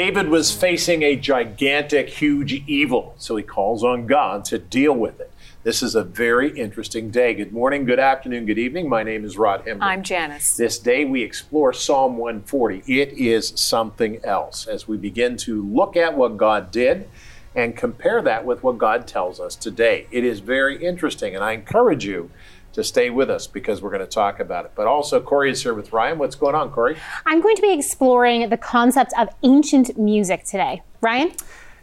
David 0.00 0.30
was 0.30 0.50
facing 0.50 1.02
a 1.02 1.14
gigantic, 1.14 2.08
huge 2.08 2.54
evil, 2.66 3.14
so 3.18 3.36
he 3.36 3.42
calls 3.42 3.84
on 3.84 4.06
God 4.06 4.46
to 4.46 4.58
deal 4.58 4.94
with 4.94 5.20
it. 5.20 5.30
This 5.62 5.82
is 5.82 5.94
a 5.94 6.02
very 6.02 6.58
interesting 6.58 7.10
day. 7.10 7.34
Good 7.34 7.52
morning, 7.52 7.84
good 7.84 7.98
afternoon, 7.98 8.46
good 8.46 8.58
evening. 8.58 8.88
My 8.88 9.02
name 9.02 9.26
is 9.26 9.36
Rod 9.36 9.66
Hembree. 9.66 9.82
I'm 9.82 10.02
Janice. 10.02 10.56
This 10.56 10.78
day 10.78 11.04
we 11.04 11.22
explore 11.22 11.74
Psalm 11.74 12.16
140. 12.16 12.82
It 12.86 13.12
is 13.12 13.52
something 13.56 14.24
else 14.24 14.66
as 14.66 14.88
we 14.88 14.96
begin 14.96 15.36
to 15.36 15.62
look 15.62 15.98
at 15.98 16.16
what 16.16 16.38
God 16.38 16.70
did 16.70 17.06
and 17.54 17.76
compare 17.76 18.22
that 18.22 18.46
with 18.46 18.62
what 18.62 18.78
God 18.78 19.06
tells 19.06 19.38
us 19.38 19.54
today. 19.54 20.06
It 20.10 20.24
is 20.24 20.40
very 20.40 20.82
interesting, 20.82 21.34
and 21.34 21.44
I 21.44 21.52
encourage 21.52 22.06
you 22.06 22.30
to 22.72 22.84
stay 22.84 23.10
with 23.10 23.30
us 23.30 23.46
because 23.46 23.82
we're 23.82 23.90
going 23.90 24.00
to 24.00 24.06
talk 24.06 24.40
about 24.40 24.64
it. 24.64 24.72
But 24.74 24.86
also, 24.86 25.20
Corey 25.20 25.50
is 25.50 25.62
here 25.62 25.74
with 25.74 25.92
Ryan. 25.92 26.18
What's 26.18 26.36
going 26.36 26.54
on, 26.54 26.70
Corey? 26.70 26.96
I'm 27.26 27.40
going 27.40 27.56
to 27.56 27.62
be 27.62 27.72
exploring 27.72 28.48
the 28.48 28.56
concept 28.56 29.12
of 29.18 29.28
ancient 29.42 29.98
music 29.98 30.44
today. 30.44 30.82
Ryan? 31.00 31.32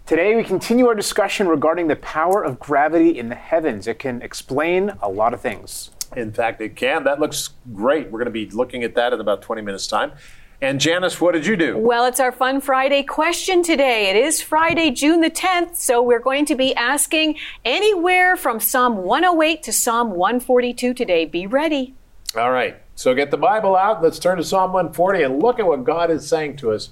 Today, 0.05 0.36
we 0.36 0.44
continue 0.44 0.88
our 0.88 0.96
discussion 0.96 1.48
regarding 1.48 1.88
the 1.88 1.98
power 1.98 2.41
of 2.44 2.60
gravity 2.60 3.20
in 3.20 3.27
the 3.30 3.36
heavens. 3.36 3.88
It 3.88 4.00
can 4.00 4.22
explain 4.22 4.94
a 5.02 5.10
lot 5.10 5.34
of 5.34 5.41
things. 5.41 5.91
In 6.16 6.32
fact, 6.32 6.62
it 6.62 6.77
can. 6.77 7.04
That 7.04 7.20
looks 7.20 7.49
great. 7.74 8.05
We're 8.05 8.20
going 8.20 8.26
to 8.26 8.32
be 8.32 8.49
looking 8.49 8.84
at 8.84 8.96
that 8.96 9.12
in 9.12 9.20
about 9.20 9.41
20 9.41 9.62
minutes' 9.62 9.88
time. 9.88 10.13
And 10.59 10.79
Janice, 10.79 11.21
what 11.21 11.34
did 11.34 11.45
you 11.45 11.55
do? 11.55 11.77
Well, 11.77 12.05
it's 12.05 12.20
our 12.20 12.31
Fun 12.31 12.61
Friday 12.61 13.03
question 13.03 13.61
today. 13.61 14.09
It 14.09 14.15
is 14.15 14.41
Friday, 14.41 14.89
June 14.89 15.21
the 15.21 15.29
10th, 15.29 15.75
so 15.75 16.02
we're 16.02 16.20
going 16.20 16.45
to 16.48 16.55
be 16.55 16.73
asking 16.73 17.38
anywhere 17.63 18.35
from 18.35 18.59
Psalm 18.59 18.98
108 18.98 19.62
to 19.62 19.71
Psalm 19.71 20.09
142 20.09 20.95
today. 20.95 21.26
Be 21.26 21.45
ready. 21.45 21.93
All 22.35 22.49
right. 22.49 22.82
So 22.95 23.13
get 23.13 23.29
the 23.29 23.37
Bible 23.37 23.76
out. 23.76 24.01
Let's 24.01 24.17
turn 24.17 24.37
to 24.37 24.43
Psalm 24.43 24.73
140 24.73 25.21
and 25.21 25.43
look 25.43 25.59
at 25.59 25.67
what 25.67 25.84
God 25.84 26.09
is 26.09 26.27
saying 26.27 26.57
to 26.57 26.71
us 26.71 26.89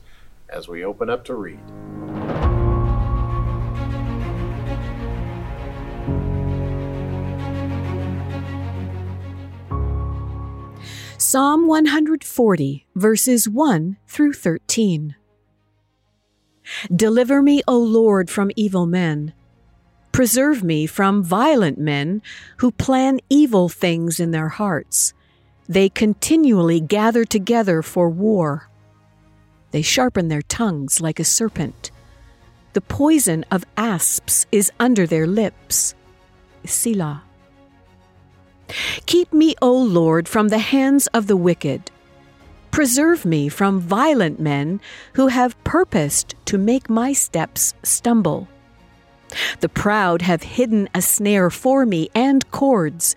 as 0.48 0.68
we 0.68 0.86
open 0.86 1.10
up 1.10 1.26
to 1.26 1.34
read. 1.34 1.60
Psalm 11.28 11.66
140, 11.66 12.86
verses 12.96 13.50
1 13.50 13.98
through 14.08 14.34
13. 14.34 15.16
Deliver 16.96 17.42
me, 17.42 17.64
O 17.68 17.80
Lord, 17.80 18.30
from 18.30 18.52
evil 18.56 18.86
men. 18.86 19.34
Preserve 20.12 20.64
me 20.64 20.86
from 20.86 21.24
violent 21.24 21.80
men 21.80 22.22
who 22.58 22.70
plan 22.70 23.20
evil 23.28 23.70
things 23.70 24.20
in 24.20 24.30
their 24.30 24.50
hearts. 24.50 25.16
They 25.68 25.90
continually 25.90 26.80
gather 26.80 27.26
together 27.26 27.82
for 27.82 28.08
war. 28.08 28.70
They 29.72 29.82
sharpen 29.82 30.28
their 30.28 30.44
tongues 30.44 31.02
like 31.02 31.20
a 31.20 31.24
serpent. 31.24 31.90
The 32.74 32.82
poison 32.82 33.44
of 33.50 33.66
asps 33.78 34.46
is 34.52 34.72
under 34.80 35.08
their 35.08 35.26
lips. 35.26 35.96
Selah. 36.66 37.24
Keep 39.06 39.34
me, 39.34 39.56
O 39.62 39.72
Lord, 39.72 40.28
from 40.28 40.50
the 40.50 40.60
hands 40.60 41.08
of 41.08 41.28
the 41.28 41.38
wicked. 41.38 41.92
Preserve 42.72 43.26
me 43.26 43.48
from 43.48 43.80
violent 43.80 44.40
men 44.40 44.82
who 45.14 45.28
have 45.28 45.62
purposed 45.64 46.36
to 46.46 46.58
make 46.58 46.90
my 46.90 47.14
steps 47.14 47.74
stumble. 47.84 48.48
The 49.60 49.70
proud 49.70 50.22
have 50.24 50.44
hidden 50.44 50.90
a 50.94 51.02
snare 51.02 51.50
for 51.50 51.86
me 51.86 52.10
and 52.14 52.50
cords. 52.52 53.16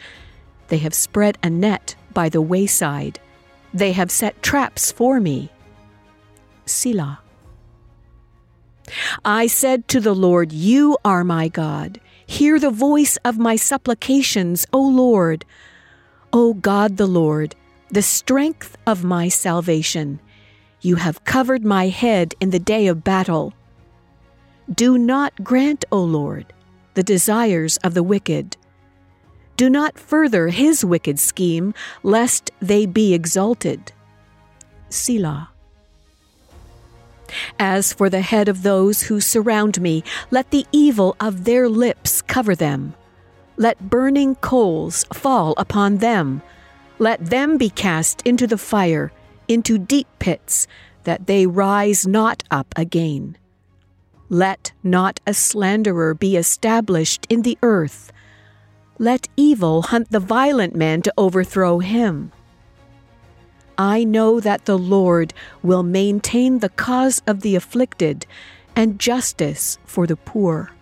They 0.69 0.79
have 0.79 0.95
spread 0.95 1.39
a 1.43 1.51
net 1.51 1.97
by 2.13 2.29
the 2.29 2.43
wayside. 2.43 3.19
They 3.75 3.93
have 3.93 4.11
set 4.11 4.43
traps 4.43 4.93
for 4.93 5.21
me. 5.21 5.51
Selah. 6.65 7.21
I 9.25 9.47
said 9.47 9.89
to 9.89 10.01
the 10.01 10.15
Lord, 10.15 10.53
You 10.53 10.97
are 11.05 11.25
my 11.25 11.49
God. 11.49 12.01
Hear 12.29 12.61
the 12.61 12.71
voice 12.71 13.17
of 13.25 13.39
my 13.39 13.57
supplications, 13.57 14.67
O 14.71 14.81
Lord. 14.81 15.47
O 16.31 16.53
God 16.53 16.99
the 16.99 17.07
Lord, 17.07 17.57
the 17.91 18.03
strength 18.03 18.77
of 18.87 19.03
my 19.03 19.29
salvation. 19.29 20.21
You 20.83 20.97
have 20.97 21.25
covered 21.25 21.65
my 21.65 21.89
head 21.89 22.35
in 22.39 22.51
the 22.51 22.59
day 22.59 22.87
of 22.87 23.03
battle. 23.03 23.55
Do 24.73 24.99
not 24.99 25.43
grant, 25.43 25.87
O 25.91 26.01
Lord, 26.05 26.53
the 26.93 27.03
desires 27.03 27.79
of 27.79 27.95
the 27.95 28.03
wicked. 28.03 28.59
Do 29.57 29.71
not 29.71 29.99
further 29.99 30.49
his 30.49 30.85
wicked 30.85 31.19
scheme, 31.19 31.73
lest 32.03 32.51
they 32.61 32.85
be 32.85 33.15
exalted. 33.15 33.91
Selah. 34.91 35.49
As 37.61 37.93
for 37.93 38.09
the 38.09 38.21
head 38.21 38.49
of 38.49 38.63
those 38.63 39.03
who 39.03 39.21
surround 39.21 39.81
me, 39.81 40.05
let 40.31 40.51
the 40.51 40.67
evil 40.71 41.17
of 41.19 41.45
their 41.45 41.69
lips 41.69 42.23
cover 42.23 42.55
them. 42.55 42.95
Let 43.57 43.91
burning 43.91 44.37
coals 44.37 45.05
fall 45.13 45.55
upon 45.57 45.99
them. 45.99 46.43
Let 47.01 47.27
them 47.27 47.59
be 47.59 47.71
cast 47.71 48.23
into 48.23 48.47
the 48.47 48.59
fire, 48.59 49.13
into 49.49 49.79
deep 49.79 50.07
pits, 50.21 50.69
that 51.03 51.27
they 51.27 51.47
rise 51.47 52.07
not 52.07 52.45
up 52.51 52.73
again. 52.77 53.37
Let 54.29 54.73
not 54.85 55.21
a 55.27 55.35
slanderer 55.35 56.15
be 56.15 56.37
established 56.37 57.27
in 57.29 57.43
the 57.43 57.59
earth. 57.63 58.13
Let 58.99 59.27
evil 59.37 59.83
hunt 59.83 60.11
the 60.11 60.21
violent 60.21 60.77
man 60.77 61.03
to 61.03 61.15
overthrow 61.17 61.79
him. 61.81 62.31
I 63.81 64.03
know 64.03 64.41
that 64.41 64.65
the 64.65 64.77
Lord 64.77 65.33
will 65.63 65.85
maintain 65.85 66.59
the 66.59 66.69
cause 66.69 67.23
of 67.29 67.43
the 67.43 67.55
afflicted 67.55 68.27
and 68.75 68.99
justice 68.99 69.79
for 69.85 70.05
the 70.05 70.17
poor. 70.17 70.73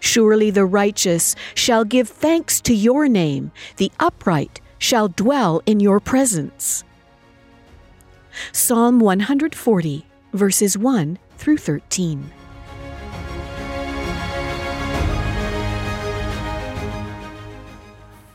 Surely 0.00 0.50
the 0.50 0.64
righteous 0.64 1.36
shall 1.54 1.84
give 1.84 2.08
thanks 2.08 2.60
to 2.62 2.74
your 2.74 3.08
name, 3.08 3.52
the 3.76 3.92
upright 4.00 4.60
shall 4.78 5.06
dwell 5.06 5.62
in 5.64 5.78
your 5.78 6.00
presence. 6.00 6.82
Psalm 8.50 8.98
140, 8.98 10.06
verses 10.32 10.76
1 10.76 11.18
through 11.38 11.56
13. 11.56 12.30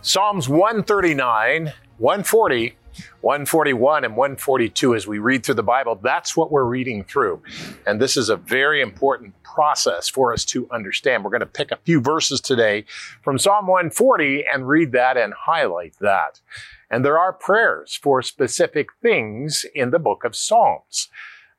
Psalms 0.02 0.48
139, 0.48 1.74
140, 1.98 2.76
141 3.22 4.04
and 4.04 4.16
142 4.16 4.96
as 4.96 5.08
we 5.08 5.20
read 5.20 5.46
through 5.46 5.56
the 5.56 5.64
Bible. 5.64 6.00
That's 6.02 6.36
what 6.36 6.52
we're 6.52 6.66
reading 6.66 7.04
through. 7.04 7.42
And 7.86 8.02
this 8.02 8.18
is 8.18 8.30
a 8.30 8.36
very 8.36 8.82
important 8.82 9.34
process 9.44 10.10
for 10.10 10.34
us 10.34 10.46
to 10.46 10.70
understand. 10.72 11.24
We're 11.24 11.32
going 11.32 11.42
to 11.42 11.46
pick 11.46 11.72
a 11.72 11.78
few 11.78 12.02
verses 12.02 12.42
today 12.42 12.86
from 13.22 13.38
Psalm 13.38 13.68
140 13.68 14.46
and 14.52 14.68
read 14.68 14.92
that 14.94 15.18
and 15.18 15.34
highlight 15.34 15.96
that. 16.00 16.42
And 16.90 17.06
there 17.06 17.18
are 17.18 17.34
prayers 17.34 17.98
for 18.02 18.22
specific 18.22 18.88
things 19.02 19.66
in 19.74 19.92
the 19.92 20.00
book 20.00 20.24
of 20.24 20.36
Psalms. 20.36 21.10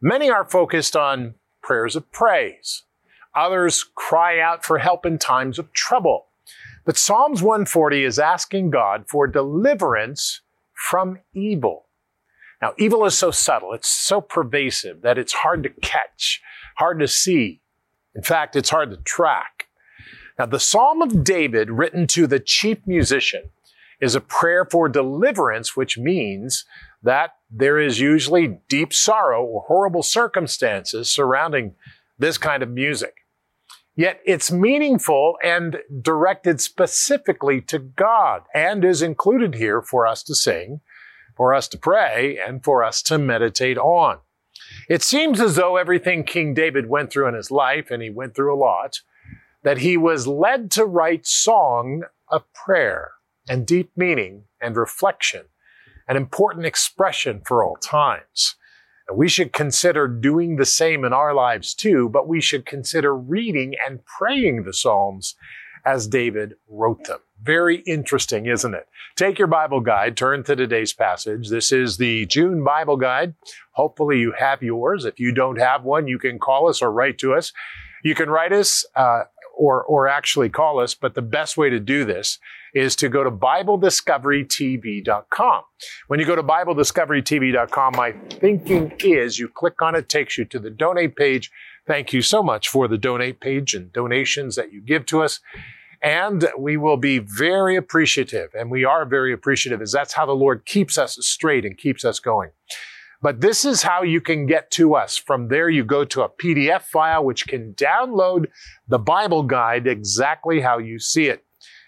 Many 0.00 0.31
are 0.31 0.44
focused 0.44 0.97
on 0.97 1.34
prayers 1.62 1.97
of 1.97 2.10
praise. 2.12 2.82
Others 3.34 3.84
cry 3.94 4.38
out 4.41 4.65
for 4.65 4.78
help 4.78 5.06
in 5.06 5.19
times 5.19 5.59
of 5.59 5.72
trouble. 5.72 6.26
But 6.84 6.98
Psalms 6.98 7.42
140 7.42 8.04
is 8.04 8.19
asking 8.19 8.71
God 8.71 9.04
for 9.09 9.26
deliverance 9.26 10.41
from 10.91 11.20
evil. 11.32 11.87
Now, 12.60 12.75
evil 12.76 13.04
is 13.04 13.16
so 13.16 13.31
subtle, 13.31 13.72
it's 13.72 13.88
so 13.88 14.20
pervasive 14.20 15.03
that 15.03 15.16
it's 15.16 15.32
hard 15.32 15.62
to 15.62 15.69
catch, 15.69 16.43
hard 16.76 16.98
to 16.98 17.06
see. 17.06 17.60
In 18.16 18.22
fact, 18.22 18.56
it's 18.56 18.70
hard 18.70 18.91
to 18.91 18.97
track. 18.98 19.68
Now, 20.39 20.47
the 20.47 20.59
Psalm 20.59 21.01
of 21.01 21.22
David, 21.22 21.71
written 21.71 22.09
to 22.09 22.27
the 22.27 22.41
chief 22.41 22.78
musician, 22.84 23.51
is 24.01 24.16
a 24.16 24.21
prayer 24.21 24.65
for 24.65 24.89
deliverance, 24.89 25.77
which 25.77 25.98
means 25.98 26.65
that 27.03 27.30
there 27.48 27.78
is 27.78 28.01
usually 28.01 28.59
deep 28.68 28.92
sorrow 28.92 29.45
or 29.45 29.62
horrible 29.68 30.03
circumstances 30.03 31.09
surrounding 31.09 31.74
this 32.18 32.39
kind 32.39 32.62
of 32.62 32.68
music. 32.68 33.22
Yet 33.94 34.21
it's 34.24 34.50
meaningful 34.50 35.36
and 35.44 35.78
directed 36.00 36.60
specifically 36.60 37.60
to 37.62 37.78
God 37.78 38.42
and 38.54 38.84
is 38.84 39.03
included 39.03 39.54
here 39.54 39.83
for 39.83 40.06
us 40.06 40.22
to 40.24 40.34
sing, 40.34 40.80
for 41.36 41.53
us 41.53 41.68
to 41.68 41.78
pray, 41.78 42.39
and 42.39 42.65
for 42.65 42.83
us 42.83 43.03
to 43.03 43.18
meditate 43.18 43.77
on. 43.77 44.18
It 44.89 45.03
seems 45.03 45.41
as 45.41 45.56
though 45.56 45.77
everything 45.77 46.24
King 46.24 46.54
David 46.54 46.89
went 46.89 47.12
through 47.12 47.28
in 47.28 47.34
his 47.34 47.50
life, 47.50 47.91
and 47.91 48.03
he 48.03 48.10
went 48.10 48.34
through 48.34 48.54
a 48.54 48.56
lot, 48.56 49.00
that 49.62 49.78
he 49.78 49.97
was 49.97 50.27
led 50.27 50.71
to 50.72 50.84
write 50.84 51.27
song 51.27 52.03
of 52.28 52.50
prayer 52.53 53.12
and 53.48 53.66
deep 53.66 53.91
meaning 53.97 54.45
and 54.60 54.77
reflection, 54.77 55.42
an 56.09 56.16
important 56.16 56.65
expression 56.65 57.42
for 57.47 57.62
all 57.62 57.77
times. 57.77 58.56
We 59.13 59.28
should 59.28 59.53
consider 59.53 60.07
doing 60.07 60.57
the 60.57 60.65
same 60.66 61.04
in 61.04 61.13
our 61.13 61.34
lives 61.34 61.75
too, 61.75 62.09
but 62.09 62.28
we 62.28 62.41
should 62.41 62.66
consider 62.66 63.15
reading 63.15 63.75
and 63.87 64.04
praying 64.04 64.65
the 64.65 64.72
Psalms 64.72 65.34
as 65.84 66.07
David 66.07 66.54
wrote 66.69 67.04
them. 67.04 67.19
Very 67.43 67.78
interesting, 67.78 68.47
isn't 68.47 68.75
it? 68.75 68.87
Take 69.16 69.39
your 69.39 69.49
Bible 69.49 69.81
guide, 69.81 70.16
turn 70.16 70.45
to 70.45 70.54
today's 70.54 70.93
passage. 70.93 71.49
This 71.49 71.72
is 71.72 71.97
the 71.97 72.27
June 72.27 72.63
Bible 72.63 72.97
Guide. 72.97 73.34
Hopefully 73.72 74.21
you 74.21 74.33
have 74.39 74.63
yours. 74.63 75.05
If 75.05 75.19
you 75.19 75.33
don't 75.33 75.59
have 75.59 75.83
one, 75.83 76.07
you 76.07 76.19
can 76.19 76.39
call 76.39 76.69
us 76.69 76.81
or 76.81 76.93
write 76.93 77.19
to 77.19 77.34
us. 77.34 77.53
You 78.05 78.15
can 78.15 78.31
write 78.31 78.53
us 78.53 78.87
uh, 78.95 79.25
or, 79.57 79.83
or 79.83 80.09
actually 80.09 80.48
call 80.48 80.78
us, 80.78 80.95
but 80.95 81.15
the 81.15 81.22
best 81.22 81.57
way 81.57 81.69
to 81.69 81.81
do 81.81 82.05
this 82.05 82.39
is 82.74 82.95
to 82.97 83.09
go 83.09 83.24
to 83.24 83.30
BibleDiscoveryTV.com. 83.30 85.63
When 86.07 86.21
you 86.21 86.27
go 86.27 86.36
to 86.36 86.42
BibleDiscoveryTV.com, 86.42 87.95
my 87.97 88.13
thinking 88.30 88.92
is 89.01 89.39
you 89.39 89.48
click 89.48 89.80
on 89.83 89.95
it, 89.95 90.09
takes 90.09 90.39
you 90.39 90.47
to 90.47 90.59
the 90.59 90.71
donate 90.71 91.15
page. 91.16 91.51
Thank 91.86 92.13
you 92.13 92.22
so 92.22 92.42
much 92.42 92.69
for 92.69 92.89
the 92.89 92.98
donate 92.98 93.41
page 93.41 93.74
and 93.74 93.92
donations 93.92 94.57
that 94.57 94.72
you 94.72 94.80
give 94.80 95.07
to 95.07 95.22
us. 95.22 95.39
And 96.03 96.48
we 96.59 96.77
will 96.77 96.97
be 96.97 97.21
very 97.21 97.77
appreciative, 97.77 98.51
and 98.59 98.72
we 98.72 98.84
are 98.84 99.04
very 99.04 99.33
appreciative, 99.33 99.80
as 99.80 99.92
that's 99.92 100.15
how 100.15 100.27
the 100.27 100.33
Lord 100.33 100.65
keeps 100.65 100.98
us 100.98 101.16
straight 101.21 101.65
and 101.65 101.78
keeps 101.78 102.04
us 102.04 102.19
going. 102.19 102.51
But 103.21 103.41
this 103.41 103.65
is 103.65 103.84
how 103.84 104.03
you 104.03 104.21
can 104.21 104.47
get 104.47 104.72
to 104.72 104.97
us. 104.97 105.16
From 105.16 105.47
there, 105.47 105.71
you 105.71 105.84
go 105.84 106.04
to 106.07 106.22
a 106.22 106.28
PDF 106.28 106.83
file, 106.83 107.24
which 107.24 107.47
can 107.47 107.74
download 107.74 108.47
the 108.89 108.98
Bible 108.98 109.45
guide 109.45 109.86
exactly 109.86 110.60
how 110.60 110.78
you 110.78 110.98
see 110.98 111.28
it 111.28 111.45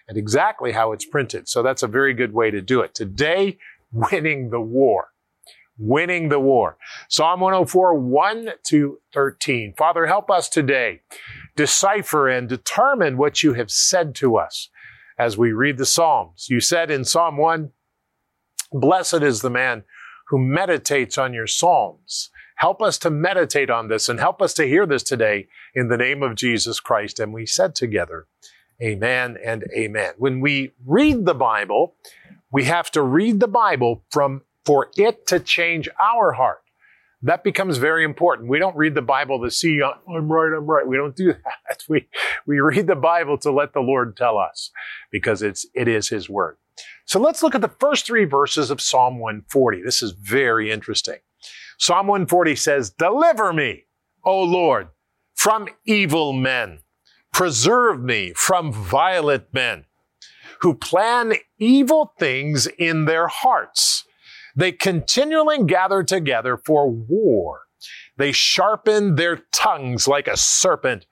and 0.08 0.18
exactly 0.18 0.72
how 0.72 0.92
it's 0.92 1.04
printed. 1.04 1.48
So 1.48 1.62
that's 1.62 1.82
a 1.82 1.88
very 1.88 2.14
good 2.14 2.32
way 2.32 2.50
to 2.50 2.60
do 2.60 2.80
it. 2.80 2.94
Today, 2.94 3.58
winning 3.92 4.50
the 4.50 4.60
war. 4.60 5.08
Winning 5.76 6.28
the 6.28 6.38
war. 6.38 6.76
Psalm 7.08 7.40
104, 7.40 7.98
1 7.98 8.48
to 8.68 8.98
13. 9.12 9.74
Father, 9.76 10.06
help 10.06 10.30
us 10.30 10.48
today 10.48 11.00
decipher 11.56 12.28
and 12.28 12.48
determine 12.48 13.16
what 13.16 13.42
you 13.42 13.54
have 13.54 13.70
said 13.70 14.14
to 14.16 14.36
us 14.36 14.68
as 15.18 15.38
we 15.38 15.52
read 15.52 15.78
the 15.78 15.86
Psalms. 15.86 16.48
You 16.48 16.60
said 16.60 16.90
in 16.90 17.04
Psalm 17.04 17.36
1, 17.36 17.70
Blessed 18.72 19.22
is 19.22 19.40
the 19.40 19.50
man 19.50 19.84
who 20.28 20.38
meditates 20.38 21.16
on 21.16 21.32
your 21.32 21.46
Psalms. 21.46 22.30
Help 22.56 22.82
us 22.82 22.98
to 22.98 23.10
meditate 23.10 23.70
on 23.70 23.88
this 23.88 24.08
and 24.08 24.18
help 24.18 24.40
us 24.40 24.54
to 24.54 24.66
hear 24.66 24.86
this 24.86 25.02
today 25.02 25.48
in 25.74 25.88
the 25.88 25.96
name 25.96 26.22
of 26.22 26.34
Jesus 26.34 26.80
Christ. 26.80 27.20
And 27.20 27.32
we 27.32 27.46
said 27.46 27.74
together, 27.74 28.26
Amen 28.82 29.38
and 29.44 29.64
amen. 29.76 30.14
When 30.18 30.40
we 30.40 30.72
read 30.84 31.24
the 31.24 31.34
Bible, 31.34 31.94
we 32.50 32.64
have 32.64 32.90
to 32.92 33.02
read 33.02 33.40
the 33.40 33.48
Bible 33.48 34.04
from 34.10 34.42
for 34.64 34.90
it 34.96 35.26
to 35.28 35.38
change 35.38 35.88
our 36.02 36.32
heart. 36.32 36.62
That 37.22 37.44
becomes 37.44 37.78
very 37.78 38.04
important. 38.04 38.48
We 38.48 38.58
don't 38.58 38.76
read 38.76 38.94
the 38.94 39.02
Bible 39.02 39.42
to 39.42 39.50
see 39.50 39.80
uh, 39.80 39.92
I'm 40.08 40.30
right, 40.30 40.56
I'm 40.56 40.66
right. 40.66 40.86
We 40.86 40.96
don't 40.96 41.16
do 41.16 41.32
that. 41.68 41.84
We 41.88 42.08
we 42.46 42.60
read 42.60 42.86
the 42.86 42.96
Bible 42.96 43.38
to 43.38 43.50
let 43.50 43.72
the 43.72 43.80
Lord 43.80 44.16
tell 44.16 44.38
us 44.38 44.70
because 45.10 45.40
it's 45.42 45.66
it 45.74 45.88
is 45.88 46.08
his 46.08 46.28
word. 46.28 46.56
So 47.06 47.20
let's 47.20 47.42
look 47.42 47.54
at 47.54 47.60
the 47.60 47.68
first 47.68 48.06
3 48.06 48.24
verses 48.24 48.70
of 48.70 48.80
Psalm 48.80 49.18
140. 49.18 49.82
This 49.82 50.02
is 50.02 50.12
very 50.12 50.70
interesting. 50.72 51.18
Psalm 51.78 52.06
140 52.06 52.56
says, 52.56 52.90
"Deliver 52.90 53.52
me, 53.52 53.84
O 54.24 54.42
Lord, 54.42 54.88
from 55.34 55.68
evil 55.84 56.32
men." 56.32 56.80
Preserve 57.34 58.00
me 58.00 58.32
from 58.36 58.72
violent 58.72 59.52
men 59.52 59.86
who 60.60 60.72
plan 60.72 61.34
evil 61.58 62.14
things 62.16 62.69
in 62.78 63.06
their 63.06 63.26
hearts. 63.26 64.04
They 64.54 64.70
continually 64.70 65.64
gather 65.64 66.04
together 66.04 66.56
for 66.56 66.88
war. 66.88 67.62
They 68.16 68.31
sharpen 68.31 69.16
their 69.16 69.42
tongues 69.52 70.06
like 70.06 70.28
a 70.28 70.36
serpent. 70.36 71.06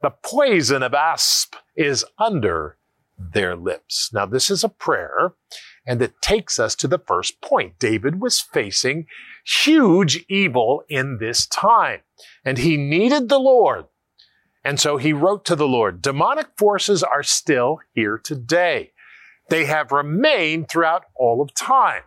The 0.00 0.10
poison 0.10 0.84
of 0.84 0.94
asp 0.94 1.56
is 1.74 2.04
under 2.18 2.78
their 3.18 3.56
lips. 3.56 4.10
Now, 4.12 4.26
this 4.26 4.50
is 4.50 4.62
a 4.62 4.68
prayer, 4.68 5.32
and 5.84 6.00
it 6.00 6.22
takes 6.22 6.60
us 6.60 6.76
to 6.76 6.86
the 6.86 7.00
first 7.00 7.40
point. 7.40 7.80
David 7.80 8.20
was 8.20 8.40
facing 8.40 9.06
huge 9.44 10.24
evil 10.28 10.84
in 10.88 11.18
this 11.18 11.48
time, 11.48 12.02
and 12.44 12.58
he 12.58 12.76
needed 12.76 13.28
the 13.28 13.40
Lord 13.40 13.86
and 14.64 14.80
so 14.80 14.96
he 14.96 15.12
wrote 15.12 15.44
to 15.46 15.56
the 15.56 15.68
Lord, 15.68 16.00
demonic 16.00 16.48
forces 16.56 17.02
are 17.02 17.22
still 17.22 17.80
here 17.92 18.18
today. 18.22 18.92
They 19.50 19.66
have 19.66 19.92
remained 19.92 20.68
throughout 20.68 21.04
all 21.14 21.42
of 21.42 21.54
time. 21.54 22.02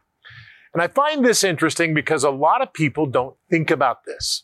And 0.74 0.82
I 0.82 0.88
find 0.88 1.24
this 1.24 1.44
interesting 1.44 1.94
because 1.94 2.24
a 2.24 2.32
lot 2.32 2.62
of 2.62 2.74
people 2.74 3.06
don't 3.06 3.36
think 3.50 3.70
about 3.72 4.06
this. 4.06 4.44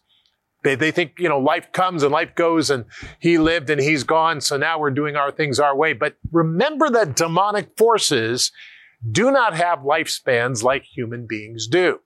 They, 0.64 0.76
they 0.76 0.92
think, 0.92 1.14
you 1.20 1.28
know, 1.28 1.40
life 1.40 1.72
comes 1.74 2.04
and 2.04 2.12
life 2.12 2.36
goes 2.36 2.70
and 2.70 2.86
he 3.20 3.38
lived 3.38 3.70
and 3.70 3.82
he's 3.82 4.04
gone. 4.04 4.42
So 4.42 4.58
now 4.58 4.80
we're 4.80 4.92
doing 4.92 5.16
our 5.16 5.32
things 5.32 5.60
our 5.60 5.76
way. 5.76 5.94
But 5.94 6.16
remember 6.32 6.90
that 6.92 7.16
demonic 7.16 7.78
forces 7.78 8.52
do 9.12 9.32
not 9.32 9.56
have 9.56 9.80
lifespans 9.80 10.64
like 10.64 10.84
human 10.86 11.26
beings 11.28 11.68
do. 11.68 12.00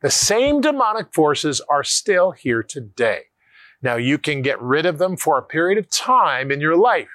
The 0.00 0.10
same 0.10 0.62
demonic 0.62 1.12
forces 1.12 1.60
are 1.68 1.84
still 1.84 2.30
here 2.30 2.62
today. 2.62 3.24
Now 3.82 3.96
you 3.96 4.18
can 4.18 4.42
get 4.42 4.60
rid 4.60 4.86
of 4.86 4.98
them 4.98 5.16
for 5.16 5.38
a 5.38 5.42
period 5.42 5.78
of 5.78 5.90
time 5.90 6.50
in 6.50 6.60
your 6.60 6.76
life, 6.76 7.08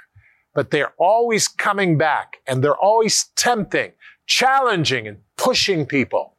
but 0.53 0.71
they're 0.71 0.93
always 0.97 1.47
coming 1.47 1.97
back 1.97 2.37
and 2.47 2.63
they're 2.63 2.77
always 2.77 3.25
tempting, 3.35 3.91
challenging 4.25 5.07
and 5.07 5.17
pushing 5.37 5.85
people. 5.85 6.33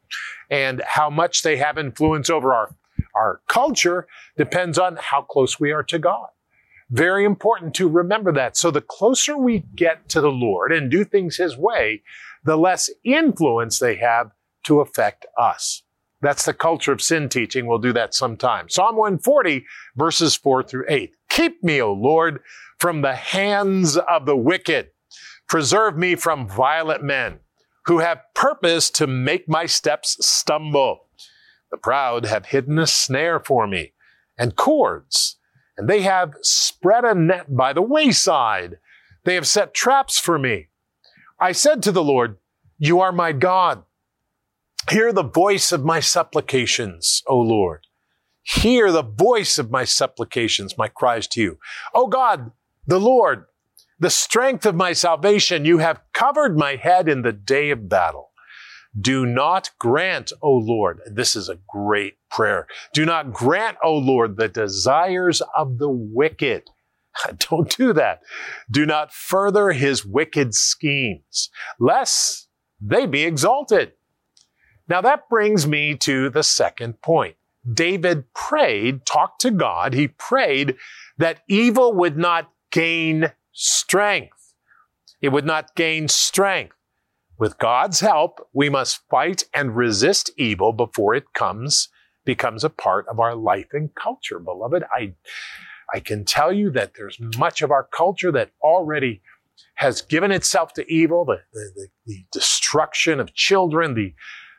And 0.49 0.83
how 0.87 1.11
much 1.11 1.43
they 1.43 1.57
have 1.57 1.79
influence 1.79 2.31
over 2.31 2.55
our, 2.55 2.75
our 3.15 3.41
culture 3.49 4.07
depends 4.37 4.79
on 4.79 4.97
how 4.97 5.23
close 5.23 5.59
we 5.59 5.73
are 5.73 5.83
to 5.85 5.99
God. 5.99 6.29
Very 6.89 7.25
important 7.25 7.75
to 7.75 7.89
remember 7.89 8.33
that. 8.33 8.57
So 8.57 8.71
the 8.71 8.81
closer 8.81 9.37
we 9.37 9.65
get 9.75 10.09
to 10.11 10.21
the 10.21 10.31
Lord 10.31 10.73
and 10.73 10.89
do 10.89 11.05
things 11.05 11.37
His 11.37 11.57
way, 11.57 12.03
the 12.45 12.57
less 12.57 12.89
influence 13.03 13.81
they 13.81 13.97
have 13.97 14.31
to 14.65 14.81
affect 14.81 15.27
us. 15.37 15.83
That's 16.27 16.45
the 16.45 16.55
culture 16.55 16.91
of 16.91 17.01
sin 17.01 17.29
teaching. 17.29 17.69
We'll 17.69 17.79
do 17.79 17.93
that 17.93 18.13
sometime. 18.13 18.69
Psalm 18.69 18.97
140, 18.97 19.65
verses 19.95 20.35
4 20.35 20.65
through 20.65 20.87
8. 20.89 21.15
Keep 21.29 21.63
me, 21.63 21.81
O 21.81 21.93
Lord, 21.93 22.41
from 22.81 23.03
the 23.03 23.15
hands 23.15 23.97
of 23.97 24.27
the 24.27 24.37
wicked. 24.37 24.89
Preserve 25.47 25.97
me 25.97 26.17
from 26.17 26.49
violent 26.49 27.05
men 27.05 27.39
who 27.85 28.01
have 28.01 28.25
purpose 28.35 28.91
to 28.91 29.07
make 29.07 29.49
my 29.49 29.67
steps 29.67 30.17
stumble. 30.27 31.07
The 31.71 31.77
proud 31.77 32.27
have 32.27 32.47
hidden 32.47 32.81
a 32.81 32.89
snare 32.89 33.39
for 33.39 33.69
me 33.69 33.93
and 34.37 34.57
cords, 34.57 35.37
and 35.79 35.89
they 35.89 36.03
have 36.03 36.35
spread 36.43 37.05
a 37.05 37.15
net 37.15 37.55
by 37.55 37.73
the 37.73 37.83
wayside. 37.83 38.79
They 39.23 39.37
have 39.37 39.47
set 39.47 39.75
traps 39.75 40.19
for 40.19 40.41
me. 40.41 40.67
I 41.39 41.53
said 41.53 41.85
to 41.85 41.93
the 41.93 42.03
Lord, 42.03 42.39
You 42.81 42.99
are 42.99 43.13
my 43.13 43.31
God. 43.31 43.85
Hear 44.91 45.13
the 45.13 45.25
voice 45.25 45.73
of 45.73 45.85
my 45.85 46.01
supplications, 46.01 47.23
O 47.27 47.39
Lord. 47.39 47.87
Hear 48.43 48.93
the 48.93 49.03
voice 49.03 49.59
of 49.59 49.71
my 49.71 49.85
supplications, 49.85 50.79
my 50.79 50.87
cries 50.87 51.27
to 51.29 51.41
you. 51.41 51.59
O 51.93 52.07
God, 52.07 52.53
the 52.87 53.01
Lord, 53.01 53.47
the 53.99 54.11
strength 54.11 54.65
of 54.65 54.77
my 54.77 54.93
salvation, 54.93 55.65
you 55.65 55.79
have 55.79 56.01
covered 56.13 56.57
my 56.57 56.77
head 56.77 57.09
in 57.09 57.23
the 57.23 57.33
day 57.33 57.71
of 57.71 57.89
battle. 57.89 58.31
Do 58.99 59.27
not 59.27 59.71
grant, 59.79 60.33
O 60.41 60.53
Lord, 60.53 61.01
this 61.07 61.35
is 61.35 61.49
a 61.49 61.59
great 61.69 62.15
prayer. 62.31 62.67
Do 62.95 63.05
not 63.05 63.33
grant, 63.33 63.77
O 63.83 63.95
Lord, 63.95 64.37
the 64.37 64.49
desires 64.49 65.43
of 65.57 65.79
the 65.79 65.91
wicked. 65.91 66.71
Don't 67.51 67.77
do 67.77 67.93
that. 67.93 68.21
Do 68.71 68.87
not 68.87 69.13
further 69.13 69.73
his 69.73 70.07
wicked 70.07 70.55
schemes, 70.55 71.51
lest 71.81 72.49
they 72.81 73.07
be 73.07 73.25
exalted. 73.25 73.93
Now 74.89 75.01
that 75.01 75.29
brings 75.29 75.67
me 75.67 75.97
to 75.97 76.31
the 76.31 76.43
second 76.43 77.01
point. 77.03 77.37
David 77.71 78.33
prayed, 78.33 79.05
talked 79.05 79.41
to 79.41 79.51
God. 79.51 79.93
He 79.93 80.09
prayed 80.09 80.77
that 81.19 81.41
evil 81.49 81.93
would 81.93 82.17
not 82.17 82.51
gain 82.71 83.33
strength. 83.53 84.55
It 85.21 85.31
would 85.31 85.47
not 85.47 85.75
gain 85.75 86.09
strength. 86.09 86.77
With 87.39 87.59
God's 87.59 88.01
help, 88.01 88.49
we 88.53 88.69
must 88.69 89.07
fight 89.11 89.45
and 89.53 89.77
resist 89.77 90.31
evil 90.37 90.73
before 90.73 91.15
it 91.15 91.35
comes, 91.35 91.89
becomes 92.25 92.65
a 92.65 92.71
part 92.71 93.07
of 93.09 93.19
our 93.19 93.35
life 93.35 93.69
and 93.73 93.95
culture. 93.95 94.39
Beloved, 94.39 94.85
I, 94.95 95.15
I 95.93 96.01
can 96.01 96.25
tell 96.25 96.53
you 96.53 96.71
that 96.71 96.93
there's 96.97 97.19
much 97.37 97.61
of 97.61 97.71
our 97.71 97.85
culture 97.85 98.33
that 98.33 98.53
already 98.63 99.21
has 99.75 100.01
given 100.01 100.31
itself 100.31 100.73
to 100.75 100.91
evil, 100.91 101.25
the, 101.25 101.41
the, 101.53 101.89
the 102.07 102.25
destruction 102.33 103.21
of 103.21 103.35
children, 103.35 103.95
the 103.95 104.15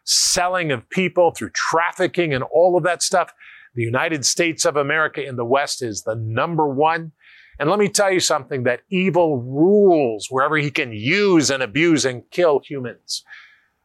selling 0.08 0.72
of 0.72 0.90
people 0.90 1.32
through 1.32 1.52
trafficking 1.52 2.34
and 2.34 2.44
all 2.46 2.78
of 2.78 2.84
that 2.84 3.04
stuff. 3.04 3.34
The 3.76 3.84
United 3.84 4.26
States 4.26 4.66
of 4.66 4.78
America 4.78 5.22
in 5.24 5.36
the 5.36 5.46
West 5.46 5.84
is 5.84 6.04
the 6.04 6.16
number 6.16 6.68
one. 6.68 7.12
And 7.60 7.70
let 7.70 7.80
me 7.80 7.90
tell 7.90 8.12
you 8.12 8.20
something 8.20 8.64
that 8.64 8.82
evil 8.90 9.38
rules 9.42 10.28
wherever 10.30 10.58
he 10.58 10.72
can 10.72 10.92
use 10.94 11.50
and 11.50 11.62
abuse 11.62 12.06
and 12.06 12.24
kill 12.32 12.62
humans. 12.64 13.24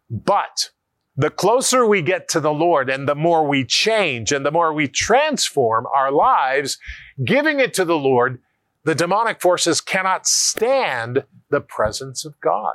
But 0.09 0.71
the 1.17 1.31
closer 1.31 1.87
we 1.87 2.03
get 2.03 2.29
to 2.29 2.41
the 2.41 2.53
Lord 2.53 2.89
and 2.89 3.09
the 3.09 3.15
more 3.15 3.47
we 3.47 3.65
change 3.65 4.31
and 4.31 4.47
the 4.47 4.51
more 4.51 4.73
we 4.73 4.89
transform 4.89 5.87
our 5.95 6.13
lives, 6.13 6.79
giving 7.25 7.61
it 7.61 7.75
to 7.75 7.85
the 7.85 7.99
Lord, 7.99 8.41
The 8.85 8.95
demonic 8.95 9.41
forces 9.41 9.81
cannot 9.81 10.27
stand 10.27 11.25
the 11.51 11.61
presence 11.61 12.25
of 12.25 12.41
God. 12.41 12.75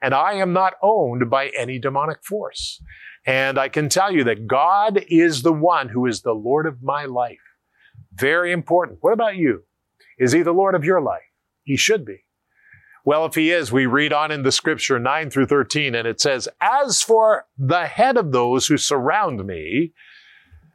And 0.00 0.14
I 0.14 0.34
am 0.34 0.52
not 0.52 0.74
owned 0.82 1.30
by 1.30 1.50
any 1.58 1.78
demonic 1.78 2.24
force. 2.24 2.82
And 3.24 3.58
I 3.58 3.68
can 3.68 3.88
tell 3.88 4.12
you 4.12 4.24
that 4.24 4.46
God 4.46 5.04
is 5.08 5.42
the 5.42 5.52
one 5.52 5.88
who 5.88 6.06
is 6.06 6.22
the 6.22 6.32
Lord 6.32 6.66
of 6.66 6.82
my 6.82 7.04
life. 7.04 7.38
Very 8.14 8.52
important. 8.52 8.98
What 9.00 9.12
about 9.12 9.36
you? 9.36 9.64
Is 10.18 10.32
he 10.32 10.42
the 10.42 10.52
Lord 10.52 10.74
of 10.74 10.84
your 10.84 11.00
life? 11.00 11.22
He 11.62 11.76
should 11.76 12.04
be. 12.04 12.24
Well, 13.04 13.24
if 13.26 13.34
he 13.34 13.50
is, 13.50 13.72
we 13.72 13.86
read 13.86 14.12
on 14.12 14.30
in 14.30 14.44
the 14.44 14.52
scripture 14.52 14.98
9 14.98 15.30
through 15.30 15.46
13, 15.46 15.94
and 15.94 16.06
it 16.06 16.20
says, 16.20 16.48
As 16.60 17.02
for 17.02 17.46
the 17.58 17.86
head 17.86 18.16
of 18.16 18.30
those 18.30 18.68
who 18.68 18.76
surround 18.76 19.44
me, 19.44 19.92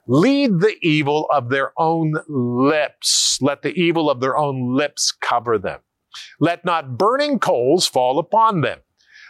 lead 0.07 0.59
the 0.59 0.75
evil 0.81 1.27
of 1.31 1.49
their 1.49 1.71
own 1.77 2.15
lips. 2.27 3.39
Let 3.41 3.61
the 3.61 3.73
evil 3.73 4.09
of 4.09 4.19
their 4.19 4.37
own 4.37 4.75
lips 4.75 5.11
cover 5.11 5.57
them. 5.57 5.79
Let 6.39 6.65
not 6.65 6.97
burning 6.97 7.39
coals 7.39 7.87
fall 7.87 8.19
upon 8.19 8.61
them. 8.61 8.79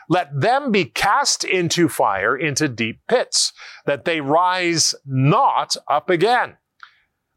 Let 0.09 0.39
them 0.39 0.71
be 0.71 0.85
cast 0.85 1.43
into 1.43 1.89
fire, 1.89 2.35
into 2.35 2.67
deep 2.67 3.01
pits, 3.07 3.51
that 3.85 4.05
they 4.05 4.21
rise 4.21 4.95
not 5.05 5.75
up 5.89 6.09
again. 6.09 6.57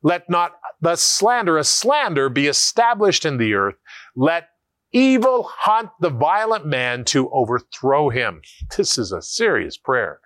Let 0.02 0.30
not 0.30 0.52
the 0.80 0.96
slanderous 0.96 1.68
slander 1.68 2.28
be 2.28 2.46
established 2.46 3.24
in 3.24 3.38
the 3.38 3.54
earth. 3.54 3.76
Let 4.16 4.48
evil 4.92 5.44
hunt 5.44 5.90
the 6.00 6.10
violent 6.10 6.66
man 6.66 7.04
to 7.06 7.30
overthrow 7.30 8.08
him. 8.08 8.42
This 8.76 8.98
is 8.98 9.12
a 9.12 9.22
serious 9.22 9.76
prayer. 9.76 10.20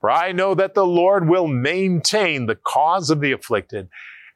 For 0.00 0.10
I 0.10 0.32
know 0.32 0.54
that 0.54 0.74
the 0.74 0.86
Lord 0.86 1.28
will 1.28 1.46
maintain 1.46 2.46
the 2.46 2.56
cause 2.56 3.10
of 3.10 3.20
the 3.20 3.32
afflicted 3.32 3.88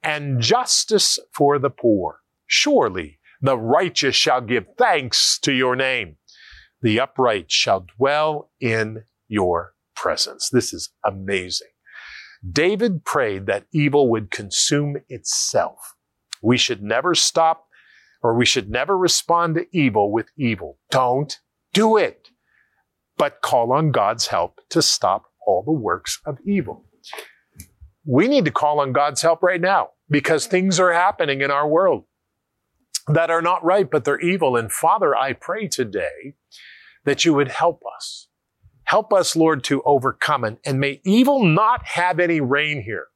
and 0.02 0.40
justice 0.40 1.18
for 1.32 1.58
the 1.58 1.70
poor. 1.70 2.20
Surely 2.46 3.18
the 3.40 3.56
righteous 3.56 4.14
shall 4.14 4.40
give 4.40 4.66
thanks 4.76 5.38
to 5.40 5.52
your 5.52 5.74
name. 5.74 6.16
The 6.82 7.00
upright 7.00 7.50
shall 7.50 7.86
dwell 7.96 8.50
in 8.60 9.04
your 9.28 9.74
presence. 9.94 10.50
This 10.50 10.72
is 10.72 10.90
amazing. 11.04 11.68
David 12.50 13.04
prayed 13.04 13.46
that 13.46 13.66
evil 13.72 14.10
would 14.10 14.30
consume 14.30 14.96
itself. 15.08 15.94
We 16.42 16.56
should 16.56 16.82
never 16.82 17.14
stop 17.14 17.66
or 18.22 18.34
we 18.34 18.44
should 18.44 18.70
never 18.70 18.96
respond 18.96 19.54
to 19.54 19.66
evil 19.72 20.12
with 20.12 20.26
evil. 20.36 20.78
Don't 20.90 21.38
do 21.72 21.96
it, 21.96 22.28
but 23.16 23.40
call 23.42 23.72
on 23.72 23.90
God's 23.90 24.26
help 24.26 24.60
to 24.70 24.82
stop 24.82 25.24
all 25.46 25.62
the 25.62 25.72
works 25.72 26.20
of 26.26 26.38
evil. 26.44 26.84
We 28.04 28.26
need 28.26 28.44
to 28.46 28.50
call 28.50 28.80
on 28.80 28.92
God's 28.92 29.22
help 29.22 29.42
right 29.42 29.60
now 29.60 29.90
because 30.10 30.46
things 30.46 30.80
are 30.80 30.92
happening 30.92 31.40
in 31.40 31.50
our 31.50 31.68
world 31.68 32.04
that 33.08 33.30
are 33.30 33.42
not 33.42 33.64
right, 33.64 33.90
but 33.90 34.04
they're 34.04 34.20
evil. 34.20 34.56
And 34.56 34.70
Father, 34.70 35.16
I 35.16 35.32
pray 35.32 35.68
today 35.68 36.34
that 37.04 37.24
you 37.24 37.34
would 37.34 37.48
help 37.48 37.82
us. 37.96 38.28
Help 38.84 39.12
us, 39.12 39.34
Lord, 39.34 39.64
to 39.64 39.82
overcome 39.82 40.44
it. 40.44 40.58
And 40.64 40.78
may 40.78 41.00
evil 41.04 41.44
not 41.44 41.86
have 41.86 42.20
any 42.20 42.40
reign 42.40 42.82
here. 42.82 43.06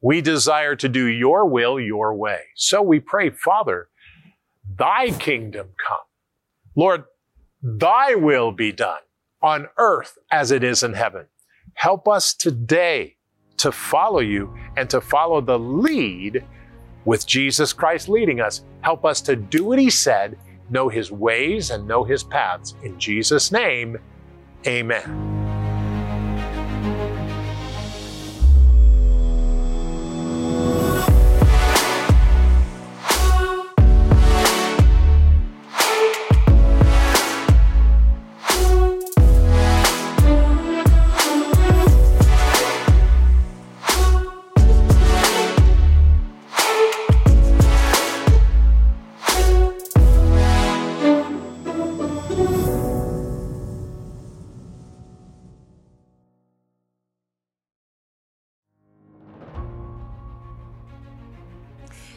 We 0.00 0.20
desire 0.20 0.74
to 0.76 0.88
do 0.88 1.06
your 1.06 1.46
will 1.46 1.78
your 1.78 2.14
way. 2.14 2.40
So 2.56 2.82
we 2.82 2.98
pray, 2.98 3.30
Father, 3.30 3.88
thy 4.68 5.10
kingdom 5.10 5.68
come. 5.86 5.98
Lord, 6.74 7.04
thy 7.62 8.14
will 8.16 8.50
be 8.52 8.72
done 8.72 9.00
on 9.42 9.68
earth 9.78 10.18
as 10.30 10.50
it 10.50 10.64
is 10.64 10.82
in 10.82 10.94
heaven. 10.94 11.26
Help 11.74 12.08
us 12.08 12.34
today 12.34 13.16
to 13.58 13.70
follow 13.70 14.18
you 14.18 14.52
and 14.76 14.90
to 14.90 15.00
follow 15.00 15.40
the 15.40 15.58
lead 15.58 16.44
with 17.04 17.26
Jesus 17.26 17.72
Christ 17.72 18.08
leading 18.08 18.40
us. 18.40 18.62
Help 18.80 19.04
us 19.04 19.20
to 19.22 19.36
do 19.36 19.64
what 19.64 19.78
he 19.78 19.90
said, 19.90 20.38
know 20.70 20.88
his 20.88 21.10
ways, 21.10 21.70
and 21.70 21.86
know 21.86 22.04
his 22.04 22.22
paths. 22.22 22.74
In 22.82 22.98
Jesus' 22.98 23.52
name, 23.52 23.98
amen. 24.66 25.31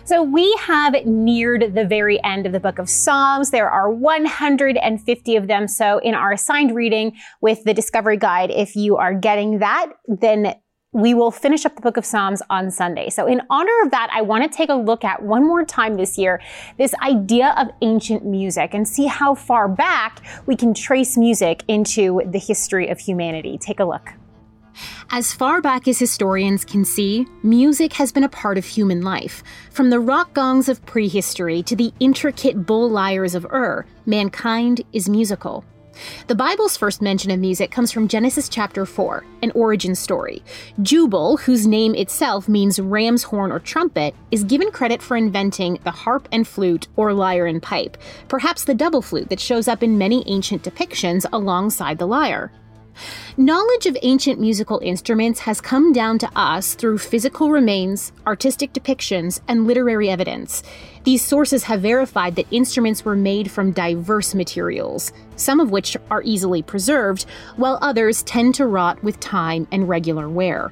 So 0.05 0.21
we 0.21 0.53
have 0.59 0.93
neared 1.07 1.73
the 1.73 1.83
very 1.83 2.23
end 2.23 2.45
of 2.45 2.51
the 2.51 2.59
book 2.59 2.77
of 2.77 2.87
Psalms. 2.87 3.49
There 3.49 3.71
are 3.71 3.89
150 3.89 5.35
of 5.35 5.47
them. 5.47 5.67
So 5.67 5.97
in 5.97 6.13
our 6.13 6.31
assigned 6.31 6.75
reading 6.75 7.17
with 7.41 7.63
the 7.63 7.73
Discovery 7.73 8.17
Guide, 8.17 8.51
if 8.51 8.75
you 8.75 8.97
are 8.97 9.15
getting 9.15 9.57
that, 9.59 9.93
then 10.07 10.53
we 10.91 11.15
will 11.15 11.31
finish 11.31 11.65
up 11.65 11.75
the 11.75 11.81
book 11.81 11.97
of 11.97 12.05
Psalms 12.05 12.43
on 12.51 12.69
Sunday. 12.69 13.09
So 13.09 13.25
in 13.25 13.41
honor 13.49 13.73
of 13.83 13.89
that, 13.89 14.11
I 14.13 14.21
want 14.21 14.43
to 14.43 14.55
take 14.55 14.69
a 14.69 14.75
look 14.75 15.03
at 15.03 15.23
one 15.23 15.43
more 15.43 15.65
time 15.65 15.95
this 15.95 16.19
year, 16.19 16.39
this 16.77 16.93
idea 17.01 17.55
of 17.57 17.69
ancient 17.81 18.23
music 18.23 18.75
and 18.75 18.87
see 18.87 19.07
how 19.07 19.33
far 19.33 19.67
back 19.67 20.23
we 20.45 20.55
can 20.55 20.75
trace 20.75 21.17
music 21.17 21.63
into 21.67 22.21
the 22.27 22.37
history 22.37 22.89
of 22.89 22.99
humanity. 22.99 23.57
Take 23.57 23.79
a 23.79 23.85
look. 23.85 24.13
As 25.11 25.33
far 25.33 25.61
back 25.61 25.87
as 25.87 25.99
historians 25.99 26.65
can 26.65 26.85
see, 26.85 27.27
music 27.43 27.93
has 27.93 28.11
been 28.11 28.23
a 28.23 28.29
part 28.29 28.57
of 28.57 28.65
human 28.65 29.01
life. 29.01 29.43
From 29.71 29.89
the 29.89 29.99
rock 29.99 30.33
gongs 30.33 30.69
of 30.69 30.85
prehistory 30.85 31.63
to 31.63 31.75
the 31.75 31.93
intricate 31.99 32.65
bull 32.65 32.89
lyres 32.89 33.35
of 33.35 33.45
Ur, 33.45 33.85
mankind 34.05 34.81
is 34.93 35.07
musical. 35.07 35.63
The 36.27 36.35
Bible's 36.35 36.75
first 36.75 37.01
mention 37.01 37.31
of 37.31 37.39
music 37.39 37.71
comes 37.71 37.91
from 37.91 38.07
Genesis 38.07 38.49
chapter 38.49 38.85
4, 38.85 39.25
an 39.43 39.51
origin 39.51 39.95
story. 39.95 40.43
Jubal, 40.81 41.37
whose 41.37 41.65
name 41.65 41.95
itself 41.95 42.49
means 42.49 42.79
ram's 42.79 43.23
horn 43.23 43.51
or 43.51 43.59
trumpet, 43.59 44.13
is 44.31 44.43
given 44.43 44.71
credit 44.71 45.01
for 45.01 45.15
inventing 45.15 45.79
the 45.83 45.91
harp 45.91 46.27
and 46.31 46.47
flute 46.47 46.87
or 46.95 47.13
lyre 47.13 47.45
and 47.45 47.61
pipe, 47.61 47.97
perhaps 48.27 48.65
the 48.65 48.75
double 48.75 49.01
flute 49.01 49.29
that 49.29 49.39
shows 49.39 49.67
up 49.67 49.83
in 49.83 49.97
many 49.97 50.23
ancient 50.27 50.63
depictions 50.63 51.25
alongside 51.31 51.97
the 51.97 52.07
lyre. 52.07 52.51
Knowledge 53.37 53.85
of 53.85 53.97
ancient 54.01 54.39
musical 54.39 54.79
instruments 54.83 55.41
has 55.41 55.59
come 55.59 55.91
down 55.91 56.17
to 56.19 56.29
us 56.35 56.73
through 56.73 56.97
physical 56.97 57.51
remains, 57.51 58.11
artistic 58.25 58.73
depictions, 58.73 59.41
and 59.47 59.67
literary 59.67 60.09
evidence. 60.09 60.63
These 61.03 61.21
sources 61.21 61.63
have 61.63 61.81
verified 61.81 62.35
that 62.35 62.47
instruments 62.51 63.03
were 63.03 63.15
made 63.15 63.51
from 63.51 63.71
diverse 63.71 64.33
materials, 64.33 65.11
some 65.35 65.59
of 65.59 65.71
which 65.71 65.97
are 66.09 66.23
easily 66.23 66.61
preserved, 66.61 67.25
while 67.57 67.77
others 67.81 68.23
tend 68.23 68.55
to 68.55 68.65
rot 68.65 69.03
with 69.03 69.19
time 69.19 69.67
and 69.71 69.89
regular 69.89 70.29
wear. 70.29 70.71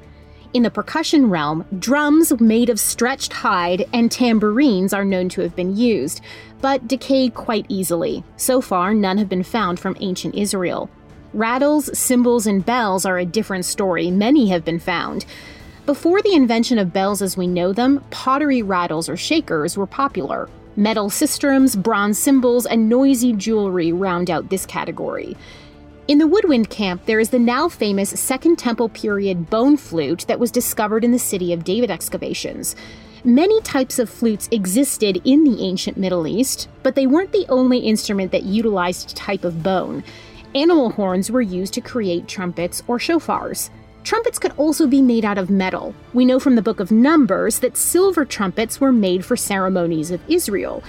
In 0.54 0.62
the 0.62 0.70
percussion 0.70 1.32
realm, 1.32 1.66
drums 1.80 2.32
made 2.40 2.70
of 2.70 2.80
stretched 2.80 3.34
hide 3.34 3.88
and 3.92 4.12
tambourines 4.12 4.94
are 4.94 5.04
known 5.04 5.28
to 5.30 5.42
have 5.42 5.56
been 5.56 5.76
used, 5.76 6.22
but 6.62 6.88
decay 6.88 7.30
quite 7.30 7.66
easily. 7.70 8.24
So 8.38 8.62
far, 8.62 8.94
none 8.94 9.18
have 9.18 9.28
been 9.28 9.42
found 9.42 9.80
from 9.80 9.98
ancient 10.00 10.36
Israel. 10.36 10.92
Rattles, 11.34 11.98
cymbals, 11.98 12.46
and 12.46 12.64
bells 12.64 13.06
are 13.06 13.18
a 13.18 13.26
different 13.26 13.66
story. 13.66 14.12
Many 14.12 14.50
have 14.50 14.64
been 14.64 14.80
found. 14.80 15.26
Before 15.88 16.22
the 16.22 16.36
invention 16.36 16.78
of 16.78 16.94
bells 16.94 17.24
as 17.24 17.36
we 17.36 17.48
know 17.48 17.74
them, 17.74 18.04
pottery 18.12 18.62
rattles 18.62 19.10
or 19.10 19.18
shakers 19.18 19.76
were 19.76 19.88
popular. 19.88 20.48
Metal 20.76 21.10
sistrums, 21.10 21.82
bronze 21.82 22.20
cymbals, 22.20 22.68
and 22.68 22.88
noisy 22.88 23.34
jewelry 23.34 23.92
round 23.92 24.30
out 24.30 24.50
this 24.50 24.68
category. 24.68 25.36
In 26.08 26.20
the 26.20 26.28
woodwind 26.28 26.70
camp, 26.70 27.06
there 27.06 27.20
is 27.20 27.32
the 27.32 27.40
now 27.40 27.68
famous 27.68 28.12
Second 28.12 28.60
Temple 28.60 28.90
period 28.90 29.50
bone 29.50 29.76
flute 29.76 30.26
that 30.28 30.40
was 30.40 30.52
discovered 30.52 31.04
in 31.04 31.12
the 31.12 31.20
City 31.20 31.52
of 31.52 31.64
David 31.64 31.90
excavations. 31.90 32.76
Many 33.24 33.60
types 33.62 34.00
of 34.00 34.10
flutes 34.10 34.50
existed 34.52 35.22
in 35.24 35.46
the 35.46 35.64
ancient 35.64 35.98
Middle 35.98 36.28
East, 36.28 36.68
but 36.84 36.94
they 36.94 37.08
weren't 37.08 37.32
the 37.32 37.46
only 37.50 37.80
instrument 37.80 38.32
that 38.34 38.44
utilized 38.44 39.16
type 39.16 39.46
of 39.46 39.64
bone. 39.64 40.04
Animal 40.56 40.92
horns 40.92 41.32
were 41.32 41.42
used 41.42 41.74
to 41.74 41.82
create 41.82 42.28
trumpets 42.28 42.84
or 42.88 43.00
shofars. 43.00 43.72
Trumpets 44.04 44.38
could 44.38 44.52
also 44.58 44.86
be 44.86 45.02
made 45.02 45.26
out 45.26 45.40
of 45.40 45.50
metal. 45.50 45.96
We 46.14 46.26
know 46.26 46.40
from 46.40 46.56
the 46.56 46.62
book 46.62 46.80
of 46.80 46.92
Numbers 46.92 47.60
that 47.60 47.76
silver 47.76 48.24
trumpets 48.24 48.80
were 48.80 48.92
made 48.92 49.26
for 49.26 49.36
ceremonies 49.36 50.12
of 50.12 50.22
Israel. 50.28 50.84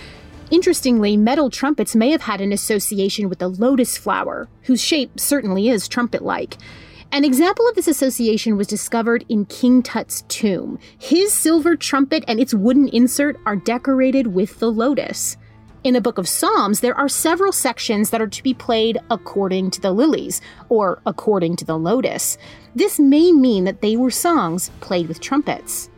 Interestingly, 0.50 1.16
metal 1.16 1.48
trumpets 1.48 1.96
may 1.96 2.10
have 2.10 2.22
had 2.22 2.42
an 2.42 2.52
association 2.52 3.30
with 3.30 3.38
the 3.38 3.48
lotus 3.48 3.96
flower, 3.96 4.48
whose 4.64 4.82
shape 4.82 5.18
certainly 5.18 5.70
is 5.70 5.88
trumpet 5.88 6.22
like. 6.22 6.58
An 7.10 7.24
example 7.24 7.66
of 7.66 7.74
this 7.74 7.88
association 7.88 8.58
was 8.58 8.66
discovered 8.66 9.24
in 9.30 9.46
King 9.46 9.82
Tut's 9.82 10.22
tomb. 10.28 10.78
His 10.98 11.32
silver 11.32 11.74
trumpet 11.74 12.24
and 12.28 12.38
its 12.38 12.52
wooden 12.52 12.88
insert 12.88 13.40
are 13.46 13.56
decorated 13.56 14.26
with 14.26 14.58
the 14.58 14.70
lotus. 14.70 15.38
In 15.84 15.92
the 15.92 16.00
book 16.00 16.16
of 16.16 16.26
Psalms, 16.26 16.80
there 16.80 16.96
are 16.96 17.10
several 17.10 17.52
sections 17.52 18.08
that 18.08 18.22
are 18.22 18.26
to 18.26 18.42
be 18.42 18.54
played 18.54 18.96
according 19.10 19.70
to 19.72 19.82
the 19.82 19.92
lilies, 19.92 20.40
or 20.70 21.02
according 21.04 21.56
to 21.56 21.66
the 21.66 21.76
lotus. 21.76 22.38
This 22.74 22.98
may 22.98 23.32
mean 23.32 23.64
that 23.64 23.82
they 23.82 23.94
were 23.94 24.10
songs 24.10 24.70
played 24.80 25.08
with 25.08 25.20
trumpets. 25.20 25.90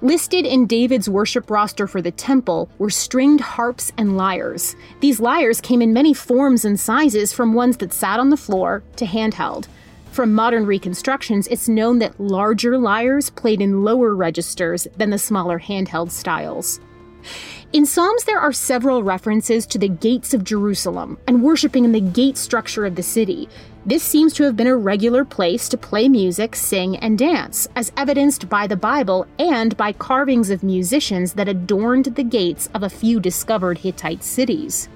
Listed 0.00 0.44
in 0.44 0.66
David's 0.66 1.08
worship 1.08 1.52
roster 1.52 1.86
for 1.86 2.02
the 2.02 2.10
temple 2.10 2.68
were 2.78 2.90
stringed 2.90 3.40
harps 3.42 3.92
and 3.96 4.16
lyres. 4.16 4.74
These 4.98 5.20
lyres 5.20 5.60
came 5.60 5.82
in 5.82 5.92
many 5.92 6.14
forms 6.14 6.64
and 6.64 6.78
sizes, 6.78 7.32
from 7.32 7.54
ones 7.54 7.76
that 7.76 7.92
sat 7.92 8.18
on 8.18 8.30
the 8.30 8.36
floor 8.36 8.82
to 8.96 9.04
handheld. 9.04 9.68
From 10.10 10.34
modern 10.34 10.66
reconstructions, 10.66 11.46
it's 11.46 11.68
known 11.68 12.00
that 12.00 12.18
larger 12.18 12.76
lyres 12.76 13.30
played 13.30 13.60
in 13.60 13.84
lower 13.84 14.16
registers 14.16 14.88
than 14.96 15.10
the 15.10 15.16
smaller 15.18 15.60
handheld 15.60 16.10
styles. 16.10 16.80
In 17.72 17.86
Psalms, 17.86 18.24
there 18.24 18.38
are 18.38 18.52
several 18.52 19.02
references 19.02 19.64
to 19.68 19.78
the 19.78 19.88
gates 19.88 20.34
of 20.34 20.44
Jerusalem 20.44 21.16
and 21.26 21.42
worshiping 21.42 21.86
in 21.86 21.92
the 21.92 22.02
gate 22.02 22.36
structure 22.36 22.84
of 22.84 22.96
the 22.96 23.02
city. 23.02 23.48
This 23.86 24.02
seems 24.02 24.34
to 24.34 24.42
have 24.42 24.58
been 24.58 24.66
a 24.66 24.76
regular 24.76 25.24
place 25.24 25.70
to 25.70 25.78
play 25.78 26.06
music, 26.06 26.54
sing, 26.54 26.98
and 26.98 27.18
dance, 27.18 27.66
as 27.74 27.90
evidenced 27.96 28.50
by 28.50 28.66
the 28.66 28.76
Bible 28.76 29.26
and 29.38 29.74
by 29.78 29.94
carvings 29.94 30.50
of 30.50 30.62
musicians 30.62 31.32
that 31.32 31.48
adorned 31.48 32.14
the 32.14 32.22
gates 32.22 32.68
of 32.74 32.82
a 32.82 32.90
few 32.90 33.18
discovered 33.18 33.78
Hittite 33.78 34.22
cities. 34.22 34.90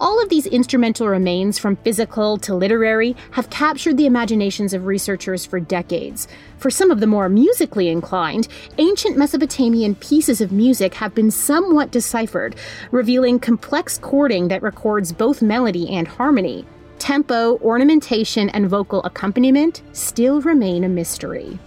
All 0.00 0.22
of 0.22 0.28
these 0.28 0.46
instrumental 0.46 1.08
remains, 1.08 1.58
from 1.58 1.74
physical 1.74 2.38
to 2.38 2.54
literary, 2.54 3.16
have 3.32 3.50
captured 3.50 3.96
the 3.96 4.06
imaginations 4.06 4.72
of 4.72 4.86
researchers 4.86 5.44
for 5.44 5.58
decades. 5.58 6.28
For 6.58 6.70
some 6.70 6.92
of 6.92 7.00
the 7.00 7.08
more 7.08 7.28
musically 7.28 7.88
inclined, 7.88 8.46
ancient 8.78 9.16
Mesopotamian 9.16 9.96
pieces 9.96 10.40
of 10.40 10.52
music 10.52 10.94
have 10.94 11.16
been 11.16 11.32
somewhat 11.32 11.90
deciphered, 11.90 12.54
revealing 12.92 13.40
complex 13.40 13.98
chording 13.98 14.46
that 14.48 14.62
records 14.62 15.12
both 15.12 15.42
melody 15.42 15.88
and 15.90 16.06
harmony. 16.06 16.64
Tempo, 17.00 17.58
ornamentation, 17.58 18.50
and 18.50 18.68
vocal 18.68 19.02
accompaniment 19.02 19.82
still 19.92 20.40
remain 20.42 20.84
a 20.84 20.88
mystery. 20.88 21.58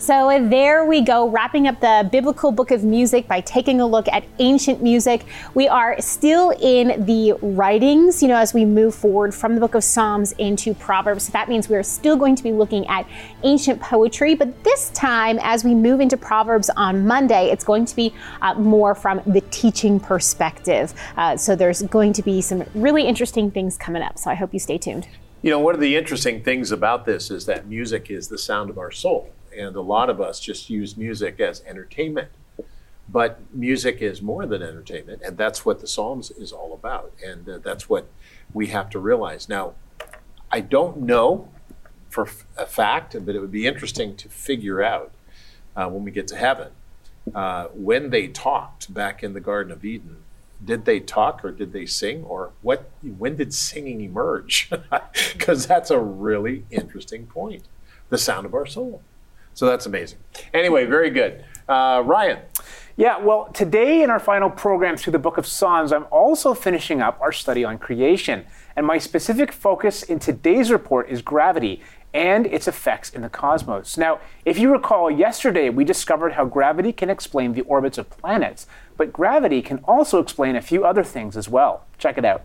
So 0.00 0.48
there 0.48 0.86
we 0.86 1.02
go, 1.02 1.28
wrapping 1.28 1.68
up 1.68 1.78
the 1.80 2.08
biblical 2.10 2.52
book 2.52 2.70
of 2.70 2.82
music 2.82 3.28
by 3.28 3.42
taking 3.42 3.82
a 3.82 3.86
look 3.86 4.08
at 4.08 4.24
ancient 4.38 4.82
music. 4.82 5.26
We 5.52 5.68
are 5.68 6.00
still 6.00 6.54
in 6.58 7.04
the 7.04 7.34
writings, 7.42 8.22
you 8.22 8.28
know, 8.28 8.38
as 8.38 8.54
we 8.54 8.64
move 8.64 8.94
forward 8.94 9.34
from 9.34 9.54
the 9.54 9.60
book 9.60 9.74
of 9.74 9.84
Psalms 9.84 10.32
into 10.38 10.72
Proverbs. 10.72 11.24
So 11.24 11.32
that 11.32 11.50
means 11.50 11.68
we're 11.68 11.82
still 11.82 12.16
going 12.16 12.34
to 12.34 12.42
be 12.42 12.50
looking 12.50 12.86
at 12.86 13.06
ancient 13.42 13.82
poetry, 13.82 14.34
but 14.34 14.64
this 14.64 14.88
time, 14.94 15.38
as 15.42 15.64
we 15.64 15.74
move 15.74 16.00
into 16.00 16.16
Proverbs 16.16 16.70
on 16.78 17.06
Monday, 17.06 17.50
it's 17.50 17.62
going 17.62 17.84
to 17.84 17.94
be 17.94 18.14
uh, 18.40 18.54
more 18.54 18.94
from 18.94 19.20
the 19.26 19.42
teaching 19.50 20.00
perspective. 20.00 20.94
Uh, 21.18 21.36
so 21.36 21.54
there's 21.54 21.82
going 21.82 22.14
to 22.14 22.22
be 22.22 22.40
some 22.40 22.64
really 22.74 23.06
interesting 23.06 23.50
things 23.50 23.76
coming 23.76 24.00
up. 24.00 24.18
So 24.18 24.30
I 24.30 24.34
hope 24.34 24.54
you 24.54 24.60
stay 24.60 24.78
tuned. 24.78 25.08
You 25.42 25.50
know, 25.50 25.58
one 25.58 25.74
of 25.74 25.80
the 25.82 25.94
interesting 25.94 26.42
things 26.42 26.72
about 26.72 27.04
this 27.04 27.30
is 27.30 27.44
that 27.44 27.66
music 27.66 28.10
is 28.10 28.28
the 28.28 28.38
sound 28.38 28.70
of 28.70 28.78
our 28.78 28.90
soul 28.90 29.30
and 29.56 29.76
a 29.76 29.80
lot 29.80 30.10
of 30.10 30.20
us 30.20 30.40
just 30.40 30.70
use 30.70 30.96
music 30.96 31.40
as 31.40 31.62
entertainment. 31.66 32.28
But 33.08 33.40
music 33.52 34.00
is 34.00 34.22
more 34.22 34.46
than 34.46 34.62
entertainment, 34.62 35.22
and 35.24 35.36
that's 35.36 35.64
what 35.64 35.80
the 35.80 35.88
Psalms 35.88 36.30
is 36.30 36.52
all 36.52 36.72
about, 36.72 37.12
and 37.24 37.48
uh, 37.48 37.58
that's 37.58 37.88
what 37.88 38.06
we 38.54 38.68
have 38.68 38.88
to 38.90 39.00
realize. 39.00 39.48
Now, 39.48 39.74
I 40.52 40.60
don't 40.60 40.98
know 40.98 41.48
for 42.08 42.28
a 42.56 42.66
fact, 42.66 43.16
but 43.24 43.34
it 43.34 43.40
would 43.40 43.50
be 43.50 43.66
interesting 43.66 44.14
to 44.16 44.28
figure 44.28 44.80
out 44.80 45.10
uh, 45.74 45.88
when 45.88 46.04
we 46.04 46.12
get 46.12 46.28
to 46.28 46.36
heaven 46.36 46.70
uh, 47.34 47.66
when 47.68 48.10
they 48.10 48.28
talked 48.28 48.92
back 48.92 49.22
in 49.22 49.32
the 49.32 49.40
Garden 49.40 49.72
of 49.72 49.84
Eden. 49.84 50.22
Did 50.62 50.84
they 50.84 51.00
talk 51.00 51.44
or 51.44 51.52
did 51.52 51.72
they 51.72 51.86
sing 51.86 52.22
or 52.24 52.50
what? 52.60 52.90
When 53.02 53.36
did 53.36 53.54
singing 53.54 54.00
emerge? 54.00 54.70
Because 55.32 55.66
that's 55.66 55.90
a 55.90 55.98
really 55.98 56.64
interesting 56.70 57.26
point. 57.26 57.64
The 58.10 58.18
sound 58.18 58.44
of 58.44 58.54
our 58.54 58.66
soul. 58.66 59.02
So 59.60 59.66
that's 59.66 59.84
amazing. 59.84 60.18
Anyway, 60.54 60.86
very 60.86 61.10
good. 61.10 61.44
Uh, 61.68 62.02
Ryan. 62.06 62.38
Yeah, 62.96 63.18
well, 63.18 63.50
today 63.52 64.02
in 64.02 64.08
our 64.08 64.18
final 64.18 64.48
program 64.48 64.96
through 64.96 65.10
the 65.10 65.18
book 65.18 65.36
of 65.36 65.46
Psalms, 65.46 65.92
I'm 65.92 66.06
also 66.10 66.54
finishing 66.54 67.02
up 67.02 67.20
our 67.20 67.30
study 67.30 67.62
on 67.62 67.76
creation. 67.76 68.46
And 68.74 68.86
my 68.86 68.96
specific 68.96 69.52
focus 69.52 70.02
in 70.02 70.18
today's 70.18 70.70
report 70.70 71.10
is 71.10 71.20
gravity 71.20 71.82
and 72.14 72.46
its 72.46 72.68
effects 72.68 73.10
in 73.10 73.20
the 73.20 73.28
cosmos. 73.28 73.98
Now, 73.98 74.20
if 74.46 74.58
you 74.58 74.72
recall, 74.72 75.10
yesterday 75.10 75.68
we 75.68 75.84
discovered 75.84 76.32
how 76.32 76.46
gravity 76.46 76.90
can 76.90 77.10
explain 77.10 77.52
the 77.52 77.60
orbits 77.60 77.98
of 77.98 78.08
planets, 78.08 78.66
but 78.96 79.12
gravity 79.12 79.60
can 79.60 79.80
also 79.84 80.20
explain 80.20 80.56
a 80.56 80.62
few 80.62 80.86
other 80.86 81.04
things 81.04 81.36
as 81.36 81.50
well. 81.50 81.84
Check 81.98 82.16
it 82.16 82.24
out. 82.24 82.44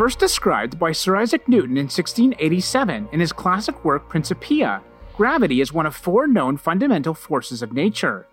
First 0.00 0.18
described 0.18 0.78
by 0.78 0.92
Sir 0.92 1.16
Isaac 1.16 1.46
Newton 1.46 1.76
in 1.76 1.84
1687 1.84 3.10
in 3.12 3.20
his 3.20 3.34
classic 3.34 3.84
work 3.84 4.08
Principia, 4.08 4.80
gravity 5.14 5.60
is 5.60 5.74
one 5.74 5.84
of 5.84 5.94
four 5.94 6.26
known 6.26 6.56
fundamental 6.56 7.12
forces 7.12 7.60
of 7.60 7.74
nature. 7.74 8.26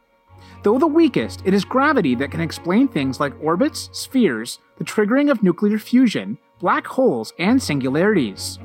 Though 0.63 0.79
the 0.79 0.87
weakest, 0.87 1.41
it 1.43 1.53
is 1.53 1.65
gravity 1.65 2.15
that 2.15 2.31
can 2.31 2.39
explain 2.39 2.87
things 2.87 3.19
like 3.19 3.33
orbits, 3.43 3.89
spheres, 3.91 4.59
the 4.77 4.85
triggering 4.85 5.29
of 5.29 5.43
nuclear 5.43 5.77
fusion, 5.77 6.37
black 6.59 6.87
holes, 6.87 7.33
and 7.37 7.61
singularities. 7.61 8.59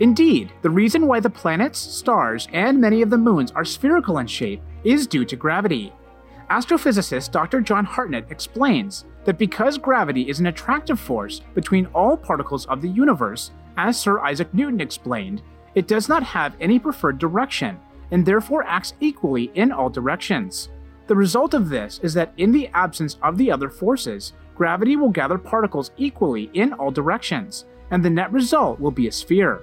Indeed, 0.00 0.52
the 0.62 0.70
reason 0.70 1.06
why 1.06 1.20
the 1.20 1.30
planets, 1.30 1.78
stars, 1.78 2.48
and 2.52 2.80
many 2.80 3.02
of 3.02 3.10
the 3.10 3.18
moons 3.18 3.52
are 3.52 3.64
spherical 3.64 4.18
in 4.18 4.26
shape 4.26 4.60
is 4.82 5.06
due 5.06 5.24
to 5.26 5.36
gravity. 5.36 5.92
Astrophysicist 6.50 7.30
Dr. 7.30 7.60
John 7.60 7.84
Hartnett 7.84 8.32
explains 8.32 9.04
that 9.24 9.38
because 9.38 9.78
gravity 9.78 10.28
is 10.28 10.40
an 10.40 10.46
attractive 10.46 10.98
force 10.98 11.40
between 11.54 11.86
all 11.86 12.16
particles 12.16 12.66
of 12.66 12.82
the 12.82 12.88
universe, 12.88 13.52
as 13.76 13.98
Sir 13.98 14.20
Isaac 14.20 14.52
Newton 14.52 14.80
explained, 14.80 15.42
it 15.74 15.86
does 15.88 16.08
not 16.08 16.22
have 16.22 16.56
any 16.60 16.78
preferred 16.78 17.18
direction, 17.18 17.78
and 18.10 18.26
therefore 18.26 18.64
acts 18.66 18.94
equally 19.00 19.50
in 19.54 19.72
all 19.72 19.88
directions. 19.88 20.68
The 21.06 21.16
result 21.16 21.54
of 21.54 21.68
this 21.68 21.98
is 22.02 22.14
that 22.14 22.32
in 22.36 22.52
the 22.52 22.68
absence 22.68 23.16
of 23.22 23.38
the 23.38 23.50
other 23.50 23.68
forces, 23.68 24.34
gravity 24.54 24.96
will 24.96 25.08
gather 25.08 25.38
particles 25.38 25.90
equally 25.96 26.50
in 26.52 26.72
all 26.74 26.90
directions, 26.90 27.64
and 27.90 28.04
the 28.04 28.10
net 28.10 28.32
result 28.32 28.78
will 28.78 28.90
be 28.90 29.08
a 29.08 29.12
sphere. 29.12 29.62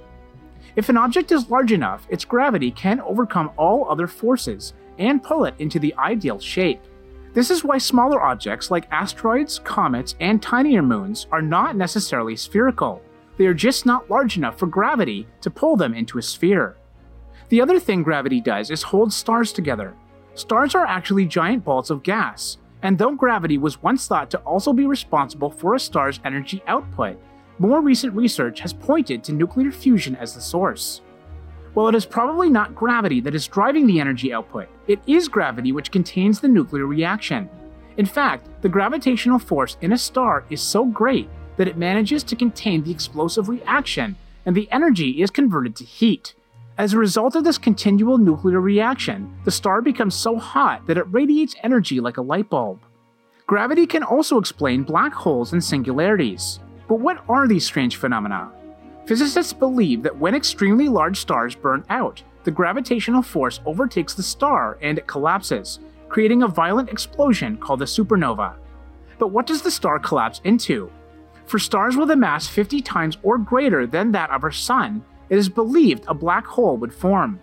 If 0.75 0.89
an 0.89 0.97
object 0.97 1.31
is 1.31 1.49
large 1.49 1.71
enough, 1.71 2.05
its 2.09 2.25
gravity 2.25 2.71
can 2.71 2.99
overcome 3.01 3.51
all 3.57 3.89
other 3.89 4.07
forces 4.07 4.73
and 4.97 5.23
pull 5.23 5.45
it 5.45 5.55
into 5.59 5.79
the 5.79 5.95
ideal 5.95 6.39
shape. 6.39 6.81
This 7.39 7.51
is 7.51 7.63
why 7.63 7.77
smaller 7.77 8.21
objects 8.21 8.69
like 8.69 8.91
asteroids, 8.91 9.59
comets, 9.59 10.13
and 10.19 10.41
tinier 10.41 10.81
moons 10.81 11.25
are 11.31 11.41
not 11.41 11.77
necessarily 11.77 12.35
spherical. 12.35 13.01
They 13.37 13.45
are 13.45 13.53
just 13.53 13.85
not 13.85 14.09
large 14.09 14.35
enough 14.35 14.59
for 14.59 14.67
gravity 14.67 15.25
to 15.39 15.49
pull 15.49 15.77
them 15.77 15.93
into 15.93 16.17
a 16.17 16.21
sphere. 16.21 16.75
The 17.47 17.61
other 17.61 17.79
thing 17.79 18.03
gravity 18.03 18.41
does 18.41 18.69
is 18.69 18.83
hold 18.83 19.13
stars 19.13 19.53
together. 19.53 19.95
Stars 20.33 20.75
are 20.75 20.85
actually 20.85 21.27
giant 21.27 21.63
balls 21.63 21.89
of 21.89 22.03
gas, 22.03 22.57
and 22.81 22.97
though 22.97 23.15
gravity 23.15 23.57
was 23.57 23.81
once 23.81 24.05
thought 24.05 24.29
to 24.31 24.39
also 24.39 24.73
be 24.73 24.85
responsible 24.85 25.49
for 25.49 25.75
a 25.75 25.79
star's 25.79 26.19
energy 26.25 26.61
output, 26.67 27.17
more 27.57 27.79
recent 27.79 28.13
research 28.13 28.59
has 28.59 28.73
pointed 28.73 29.23
to 29.23 29.31
nuclear 29.31 29.71
fusion 29.71 30.17
as 30.17 30.35
the 30.35 30.41
source. 30.41 30.99
While 31.73 31.87
it 31.87 31.95
is 31.95 32.05
probably 32.05 32.49
not 32.49 32.75
gravity 32.75 33.21
that 33.21 33.35
is 33.35 33.47
driving 33.47 33.85
the 33.85 33.99
energy 33.99 34.33
output, 34.33 34.67
it 34.87 34.99
is 35.05 35.27
gravity 35.27 35.71
which 35.71 35.91
contains 35.91 36.39
the 36.39 36.47
nuclear 36.47 36.85
reaction. 36.85 37.49
In 37.97 38.05
fact, 38.05 38.49
the 38.61 38.69
gravitational 38.69 39.39
force 39.39 39.77
in 39.81 39.93
a 39.93 39.97
star 39.97 40.45
is 40.49 40.61
so 40.61 40.85
great 40.85 41.29
that 41.57 41.67
it 41.67 41.77
manages 41.77 42.23
to 42.23 42.35
contain 42.35 42.83
the 42.83 42.91
explosive 42.91 43.49
reaction, 43.49 44.15
and 44.45 44.55
the 44.55 44.71
energy 44.71 45.21
is 45.21 45.29
converted 45.29 45.75
to 45.75 45.83
heat. 45.83 46.33
As 46.77 46.93
a 46.93 46.97
result 46.97 47.35
of 47.35 47.43
this 47.43 47.57
continual 47.57 48.17
nuclear 48.17 48.61
reaction, 48.61 49.37
the 49.43 49.51
star 49.51 49.81
becomes 49.81 50.15
so 50.15 50.37
hot 50.37 50.87
that 50.87 50.97
it 50.97 51.11
radiates 51.11 51.55
energy 51.61 51.99
like 51.99 52.17
a 52.17 52.21
light 52.21 52.49
bulb. 52.49 52.79
Gravity 53.45 53.85
can 53.85 54.03
also 54.03 54.37
explain 54.37 54.83
black 54.83 55.13
holes 55.13 55.51
and 55.51 55.63
singularities. 55.63 56.59
But 56.87 57.01
what 57.01 57.23
are 57.27 57.47
these 57.47 57.65
strange 57.65 57.97
phenomena? 57.97 58.49
Physicists 59.09 59.53
believe 59.53 60.03
that 60.03 60.19
when 60.19 60.35
extremely 60.35 60.87
large 60.87 61.17
stars 61.17 61.55
burn 61.55 61.83
out, 61.89 62.21
the 62.43 62.51
gravitational 62.51 63.23
force 63.23 63.59
overtakes 63.65 64.13
the 64.13 64.21
star 64.21 64.77
and 64.83 64.99
it 64.99 65.07
collapses, 65.07 65.79
creating 66.09 66.43
a 66.43 66.47
violent 66.47 66.91
explosion 66.91 67.57
called 67.57 67.81
a 67.81 67.85
supernova. 67.85 68.53
But 69.17 69.29
what 69.29 69.47
does 69.47 69.63
the 69.63 69.71
star 69.71 69.97
collapse 69.97 70.41
into? 70.43 70.91
For 71.47 71.57
stars 71.57 71.97
with 71.97 72.11
a 72.11 72.15
mass 72.15 72.45
50 72.45 72.81
times 72.81 73.17
or 73.23 73.39
greater 73.39 73.87
than 73.87 74.11
that 74.11 74.29
of 74.29 74.43
our 74.43 74.51
Sun, 74.51 75.03
it 75.29 75.39
is 75.39 75.49
believed 75.49 76.03
a 76.07 76.13
black 76.13 76.45
hole 76.45 76.77
would 76.77 76.93
form. 76.93 77.39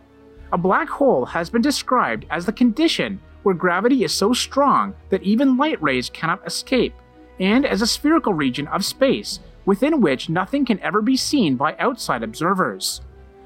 A 0.52 0.58
black 0.58 0.88
hole 0.88 1.26
has 1.26 1.50
been 1.50 1.62
described 1.62 2.26
as 2.30 2.46
the 2.46 2.52
condition 2.52 3.20
where 3.42 3.56
gravity 3.56 4.04
is 4.04 4.12
so 4.12 4.32
strong 4.32 4.94
that 5.08 5.24
even 5.24 5.56
light 5.56 5.82
rays 5.82 6.10
cannot 6.10 6.46
escape, 6.46 6.94
and 7.40 7.66
as 7.66 7.82
a 7.82 7.88
spherical 7.88 8.34
region 8.34 8.68
of 8.68 8.84
space 8.84 9.40
within 9.66 10.00
which 10.00 10.30
nothing 10.30 10.64
can 10.64 10.80
ever 10.80 11.02
be 11.02 11.16
seen 11.16 11.56
by 11.56 11.76
outside 11.78 12.22
observers. 12.22 13.02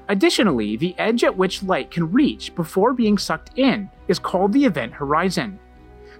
Additionally, 0.07 0.77
the 0.77 0.95
edge 0.97 1.23
at 1.23 1.37
which 1.37 1.63
light 1.63 1.91
can 1.91 2.11
reach 2.11 2.55
before 2.55 2.93
being 2.93 3.17
sucked 3.17 3.57
in 3.57 3.89
is 4.07 4.19
called 4.19 4.53
the 4.53 4.65
event 4.65 4.93
horizon. 4.93 5.59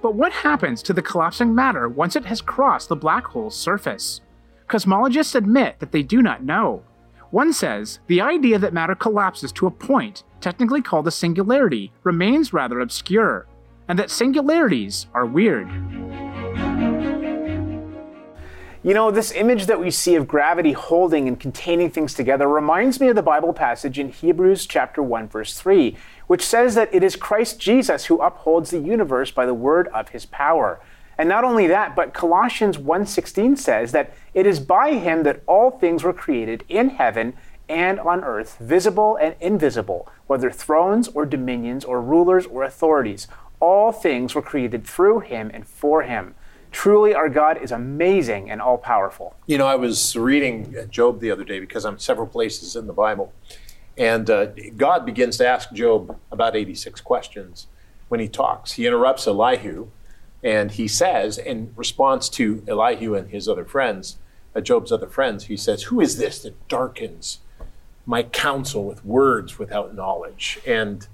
But 0.02 0.16
what 0.16 0.32
happens 0.32 0.82
to 0.84 0.94
the 0.94 1.02
collapsing 1.02 1.54
matter 1.54 1.88
once 1.88 2.16
it 2.16 2.26
has 2.26 2.42
crossed 2.42 2.90
the 2.90 2.96
black 2.96 3.26
hole's 3.26 3.56
surface? 3.56 4.22
Cosmologists 4.68 5.36
admit 5.36 5.80
that 5.80 5.92
they 5.92 6.04
do 6.04 6.22
not 6.22 6.44
know. 6.44 6.84
One 7.30 7.54
says 7.54 8.00
the 8.08 8.22
idea 8.22 8.58
that 8.60 8.74
matter 8.74 8.96
collapses 8.96 9.52
to 9.54 9.68
a 9.68 9.72
point, 9.72 10.24
technically 10.40 10.82
called 10.82 11.08
a 11.08 11.12
singularity, 11.12 11.92
remains 12.04 12.54
rather 12.54 12.80
obscure, 12.80 13.48
and 13.88 14.00
that 14.00 14.10
singularities 14.10 15.08
are 15.14 15.26
weird. 15.26 15.70
You 18.84 18.96
know, 18.96 19.12
this 19.12 19.32
image 19.34 19.68
that 19.68 19.80
we 19.80 19.92
see 19.92 20.16
of 20.16 20.28
gravity 20.28 20.72
holding 20.72 21.28
and 21.28 21.40
containing 21.40 21.92
things 21.92 22.16
together 22.16 22.48
reminds 22.48 23.00
me 23.00 23.10
of 23.10 23.16
the 23.16 23.22
Bible 23.22 23.54
passage 23.54 24.00
in 24.00 24.10
Hebrews 24.10 24.66
chapter 24.66 25.04
1 25.04 25.28
verse 25.28 25.56
3, 25.56 25.96
which 26.26 26.44
says 26.44 26.74
that 26.74 26.92
it 26.92 27.04
is 27.04 27.16
Christ 27.16 27.60
Jesus 27.60 28.06
who 28.06 28.18
upholds 28.18 28.72
the 28.72 28.80
universe 28.80 29.30
by 29.30 29.46
the 29.46 29.54
word 29.54 29.88
of 29.90 30.10
his 30.10 30.26
power. 30.26 30.82
And 31.16 31.30
not 31.30 31.44
only 31.44 31.68
that, 31.68 31.96
but 31.96 32.16
Colossians 32.16 32.80
1:16 32.80 33.56
says 33.56 33.92
that 33.92 34.14
it 34.34 34.48
is 34.48 34.60
by 34.60 34.94
him 34.94 35.22
that 35.24 35.44
all 35.46 35.70
things 35.70 36.04
were 36.04 36.12
created 36.12 36.64
in 36.68 36.90
heaven 36.90 37.36
and 37.70 38.00
on 38.00 38.24
earth, 38.24 38.58
visible 38.60 39.16
and 39.16 39.36
invisible, 39.40 40.10
whether 40.26 40.50
thrones 40.50 41.08
or 41.10 41.28
dominions 41.28 41.86
or 41.86 42.02
rulers 42.02 42.48
or 42.48 42.64
authorities. 42.64 43.28
All 43.60 43.92
things 43.92 44.34
were 44.34 44.42
created 44.42 44.88
through 44.88 45.20
him 45.20 45.52
and 45.54 45.68
for 45.68 46.02
him. 46.02 46.34
Truly, 46.72 47.14
our 47.14 47.30
God 47.30 47.62
is 47.62 47.72
amazing 47.72 48.50
and 48.50 48.62
all 48.62 48.78
powerful. 48.78 49.36
You 49.46 49.58
know, 49.58 49.68
I 49.68 49.76
was 49.76 50.16
reading 50.16 50.74
Job 50.90 51.20
the 51.20 51.30
other 51.30 51.44
day 51.44 51.60
because 51.60 51.86
I'm 51.86 52.00
several 52.00 52.28
places 52.28 52.76
in 52.76 52.88
the 52.88 52.94
Bible. 52.94 53.34
And 53.98 54.30
uh, 54.30 54.48
God 54.78 55.06
begins 55.06 55.38
to 55.38 55.48
ask 55.48 55.72
Job 55.74 56.18
about 56.32 56.56
86 56.56 57.02
questions 57.02 57.68
when 58.08 58.20
he 58.20 58.28
talks. 58.28 58.74
He 58.74 58.88
interrupts 58.88 59.28
Elihu 59.28 59.90
and 60.44 60.72
he 60.72 60.88
says, 60.88 61.38
in 61.38 61.74
response 61.76 62.30
to 62.30 62.64
Elihu 62.68 63.16
and 63.16 63.30
his 63.30 63.48
other 63.48 63.66
friends, 63.66 64.18
uh, 64.56 64.62
Job's 64.62 64.92
other 64.92 65.08
friends, 65.08 65.46
he 65.46 65.58
says, 65.58 65.84
Who 65.84 66.02
is 66.02 66.18
this 66.18 66.42
that 66.44 66.68
darkens 66.68 67.40
my 68.06 68.24
counsel 68.24 68.86
with 68.86 69.06
words 69.06 69.60
without 69.60 69.94
knowledge? 69.94 70.60
And 70.66 71.06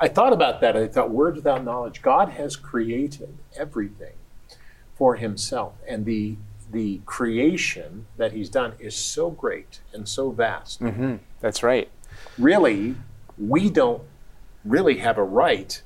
I 0.00 0.08
thought 0.08 0.32
about 0.32 0.60
that. 0.62 0.76
I 0.76 0.88
thought, 0.88 1.10
words 1.10 1.36
without 1.36 1.64
knowledge. 1.64 2.02
God 2.02 2.30
has 2.30 2.56
created 2.56 3.38
everything 3.56 4.14
for 5.02 5.16
himself. 5.16 5.72
And 5.88 6.04
the 6.04 6.36
the 6.70 7.00
creation 7.06 8.06
that 8.18 8.30
he's 8.32 8.48
done 8.48 8.74
is 8.78 8.94
so 8.94 9.30
great 9.30 9.80
and 9.92 10.08
so 10.08 10.30
vast. 10.30 10.80
Mm-hmm. 10.80 11.16
That's 11.40 11.64
right. 11.64 11.88
Really, 12.38 12.94
we 13.36 13.68
don't 13.68 14.02
really 14.64 14.98
have 14.98 15.18
a 15.18 15.24
right 15.24 15.82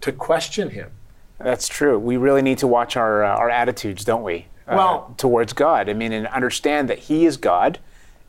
to 0.00 0.10
question 0.10 0.70
him. 0.70 0.90
That's 1.38 1.68
true. 1.68 1.96
We 1.96 2.16
really 2.16 2.42
need 2.42 2.58
to 2.58 2.66
watch 2.66 2.96
our 2.96 3.22
uh, 3.22 3.36
our 3.36 3.50
attitudes, 3.50 4.04
don't 4.04 4.24
we? 4.24 4.46
Uh, 4.66 4.74
Well- 4.76 5.14
towards 5.16 5.52
God. 5.52 5.88
I 5.88 5.92
mean, 5.92 6.12
and 6.12 6.26
understand 6.26 6.90
that 6.90 6.98
He 7.08 7.24
is 7.24 7.36
God, 7.36 7.78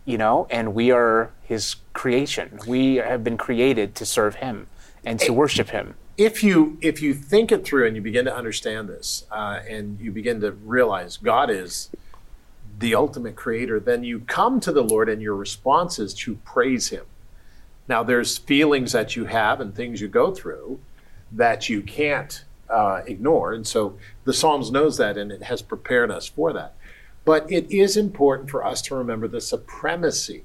you 0.05 0.19
know, 0.19 0.45
and 0.51 0.75
we 0.75 0.91
are 0.91 1.31
His 1.41 1.77
creation. 1.93 2.59
We 2.67 2.97
have 2.97 3.23
been 3.23 3.37
created 3.37 3.95
to 3.95 4.05
serve 4.05 4.35
Him 4.35 4.67
and 5.03 5.19
to 5.21 5.33
worship 5.33 5.69
Him. 5.69 5.95
If 6.17 6.43
you 6.43 6.77
if 6.81 7.01
you 7.01 7.13
think 7.13 7.51
it 7.51 7.63
through 7.63 7.87
and 7.87 7.95
you 7.95 8.01
begin 8.01 8.25
to 8.25 8.35
understand 8.35 8.89
this 8.89 9.25
uh, 9.31 9.59
and 9.69 9.99
you 9.99 10.11
begin 10.11 10.41
to 10.41 10.51
realize 10.51 11.17
God 11.17 11.49
is 11.49 11.89
the 12.79 12.95
ultimate 12.95 13.35
creator, 13.35 13.79
then 13.79 14.03
you 14.03 14.19
come 14.21 14.59
to 14.59 14.71
the 14.71 14.83
Lord 14.83 15.09
and 15.09 15.21
your 15.21 15.35
response 15.35 15.99
is 15.99 16.13
to 16.15 16.35
praise 16.37 16.89
Him. 16.89 17.05
Now, 17.87 18.03
there's 18.03 18.37
feelings 18.37 18.91
that 18.91 19.15
you 19.15 19.25
have 19.25 19.61
and 19.61 19.73
things 19.73 20.01
you 20.01 20.07
go 20.07 20.33
through 20.33 20.79
that 21.31 21.69
you 21.69 21.81
can't 21.81 22.43
uh, 22.69 23.01
ignore, 23.05 23.53
and 23.53 23.65
so 23.65 23.97
the 24.25 24.33
Psalms 24.33 24.71
knows 24.71 24.97
that 24.97 25.17
and 25.17 25.31
it 25.31 25.43
has 25.43 25.61
prepared 25.61 26.11
us 26.11 26.27
for 26.27 26.51
that. 26.53 26.73
But 27.25 27.49
it 27.51 27.69
is 27.71 27.97
important 27.97 28.49
for 28.49 28.65
us 28.65 28.81
to 28.83 28.95
remember 28.95 29.27
the 29.27 29.41
supremacy 29.41 30.43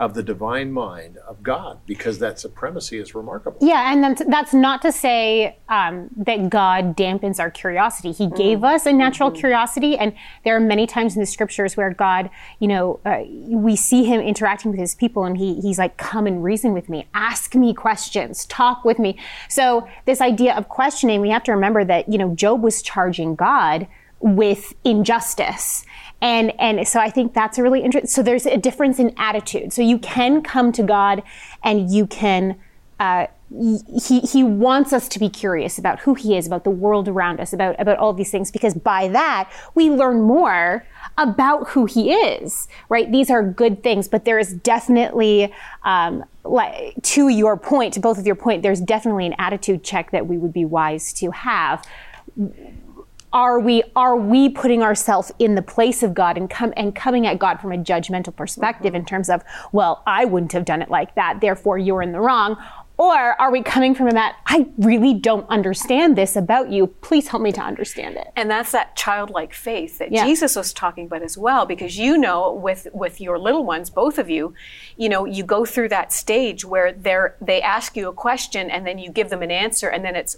of 0.00 0.14
the 0.14 0.22
divine 0.22 0.72
mind 0.72 1.18
of 1.18 1.40
God 1.42 1.78
because 1.86 2.18
that 2.18 2.40
supremacy 2.40 2.98
is 2.98 3.14
remarkable. 3.14 3.58
Yeah, 3.60 3.92
and 3.92 4.02
that's, 4.02 4.22
that's 4.26 4.52
not 4.52 4.82
to 4.82 4.90
say 4.90 5.56
um, 5.68 6.08
that 6.16 6.50
God 6.50 6.96
dampens 6.96 7.38
our 7.38 7.50
curiosity. 7.50 8.10
He 8.10 8.26
gave 8.26 8.64
us 8.64 8.86
a 8.86 8.92
natural 8.92 9.30
curiosity, 9.30 9.96
and 9.96 10.12
there 10.44 10.56
are 10.56 10.60
many 10.60 10.88
times 10.88 11.14
in 11.14 11.20
the 11.20 11.26
scriptures 11.26 11.76
where 11.76 11.94
God, 11.94 12.28
you 12.58 12.66
know, 12.66 12.98
uh, 13.04 13.22
we 13.46 13.76
see 13.76 14.02
Him 14.04 14.20
interacting 14.20 14.72
with 14.72 14.80
His 14.80 14.96
people, 14.96 15.24
and 15.24 15.38
he, 15.38 15.60
He's 15.60 15.78
like, 15.78 15.96
"Come 15.96 16.26
and 16.26 16.42
reason 16.42 16.72
with 16.72 16.88
me, 16.88 17.06
ask 17.14 17.54
me 17.54 17.72
questions, 17.72 18.46
talk 18.46 18.84
with 18.84 18.98
me." 18.98 19.16
So 19.48 19.88
this 20.06 20.20
idea 20.20 20.54
of 20.56 20.68
questioning, 20.68 21.20
we 21.20 21.30
have 21.30 21.44
to 21.44 21.52
remember 21.52 21.84
that 21.84 22.08
you 22.08 22.18
know 22.18 22.34
Job 22.34 22.62
was 22.62 22.82
charging 22.82 23.36
God 23.36 23.86
with 24.24 24.72
injustice. 24.84 25.84
And, 26.22 26.58
and 26.58 26.88
so 26.88 26.98
I 26.98 27.10
think 27.10 27.34
that's 27.34 27.58
a 27.58 27.62
really 27.62 27.82
interesting, 27.82 28.08
so 28.08 28.22
there's 28.22 28.46
a 28.46 28.56
difference 28.56 28.98
in 28.98 29.12
attitude. 29.18 29.74
So 29.74 29.82
you 29.82 29.98
can 29.98 30.40
come 30.40 30.72
to 30.72 30.82
God 30.82 31.22
and 31.62 31.90
you 31.90 32.06
can, 32.06 32.56
uh, 32.98 33.26
he, 33.50 34.20
he 34.20 34.42
wants 34.42 34.94
us 34.94 35.08
to 35.10 35.18
be 35.18 35.28
curious 35.28 35.78
about 35.78 36.00
who 36.00 36.14
he 36.14 36.38
is, 36.38 36.46
about 36.46 36.64
the 36.64 36.70
world 36.70 37.06
around 37.06 37.38
us, 37.38 37.52
about, 37.52 37.78
about 37.78 37.98
all 37.98 38.14
these 38.14 38.30
things, 38.30 38.50
because 38.50 38.72
by 38.72 39.08
that 39.08 39.50
we 39.74 39.90
learn 39.90 40.22
more 40.22 40.86
about 41.18 41.68
who 41.68 41.84
he 41.84 42.14
is, 42.14 42.66
right? 42.88 43.12
These 43.12 43.28
are 43.30 43.42
good 43.42 43.82
things, 43.82 44.08
but 44.08 44.24
there 44.24 44.38
is 44.38 44.54
definitely, 44.54 45.52
um, 45.82 46.24
like, 46.44 46.94
to 47.02 47.28
your 47.28 47.58
point, 47.58 47.92
to 47.94 48.00
both 48.00 48.16
of 48.16 48.26
your 48.26 48.36
point, 48.36 48.62
there's 48.62 48.80
definitely 48.80 49.26
an 49.26 49.34
attitude 49.36 49.84
check 49.84 50.10
that 50.12 50.26
we 50.26 50.38
would 50.38 50.54
be 50.54 50.64
wise 50.64 51.12
to 51.12 51.30
have 51.30 51.86
are 53.34 53.58
we 53.58 53.82
are 53.96 54.16
we 54.16 54.48
putting 54.48 54.82
ourselves 54.82 55.32
in 55.40 55.56
the 55.56 55.62
place 55.62 56.02
of 56.02 56.14
God 56.14 56.38
and 56.38 56.48
come 56.48 56.72
and 56.76 56.94
coming 56.94 57.26
at 57.26 57.38
God 57.38 57.60
from 57.60 57.72
a 57.72 57.76
judgmental 57.76 58.34
perspective 58.34 58.94
in 58.94 59.04
terms 59.04 59.28
of 59.28 59.42
well 59.72 60.02
I 60.06 60.24
wouldn't 60.24 60.52
have 60.52 60.64
done 60.64 60.80
it 60.80 60.88
like 60.88 61.14
that 61.16 61.40
therefore 61.40 61.76
you're 61.76 62.00
in 62.02 62.12
the 62.12 62.20
wrong 62.20 62.56
or 62.96 63.40
are 63.42 63.50
we 63.50 63.60
coming 63.60 63.92
from 63.92 64.06
a 64.06 64.12
that 64.12 64.36
I 64.46 64.68
really 64.78 65.14
don't 65.14 65.48
understand 65.50 66.16
this 66.16 66.36
about 66.36 66.70
you 66.70 66.86
please 66.86 67.26
help 67.26 67.42
me 67.42 67.50
to 67.52 67.60
understand 67.60 68.16
it 68.16 68.28
And 68.36 68.48
that's 68.48 68.70
that 68.70 68.94
childlike 68.94 69.52
faith 69.52 69.98
that 69.98 70.12
Yeah. 70.12 70.24
Jesus 70.24 70.54
was 70.54 70.72
talking 70.72 71.06
about 71.06 71.22
as 71.22 71.36
well, 71.36 71.66
because 71.66 71.98
you 71.98 72.16
know, 72.16 72.52
with 72.52 72.86
with 72.92 73.20
your 73.20 73.36
little 73.36 73.64
ones, 73.64 73.90
both 73.90 74.16
of 74.18 74.30
you, 74.30 74.54
you 74.96 75.08
know, 75.08 75.24
you 75.24 75.42
go 75.42 75.64
through 75.64 75.88
that 75.88 76.12
stage 76.12 76.64
where 76.64 76.92
they're 76.92 77.34
they 77.40 77.60
ask 77.60 77.96
you 77.96 78.08
a 78.08 78.12
question 78.12 78.70
and 78.70 78.86
then 78.86 78.98
you 78.98 79.10
give 79.10 79.28
them 79.28 79.42
an 79.42 79.50
answer, 79.50 79.88
and 79.88 80.04
then 80.04 80.14
it's 80.14 80.36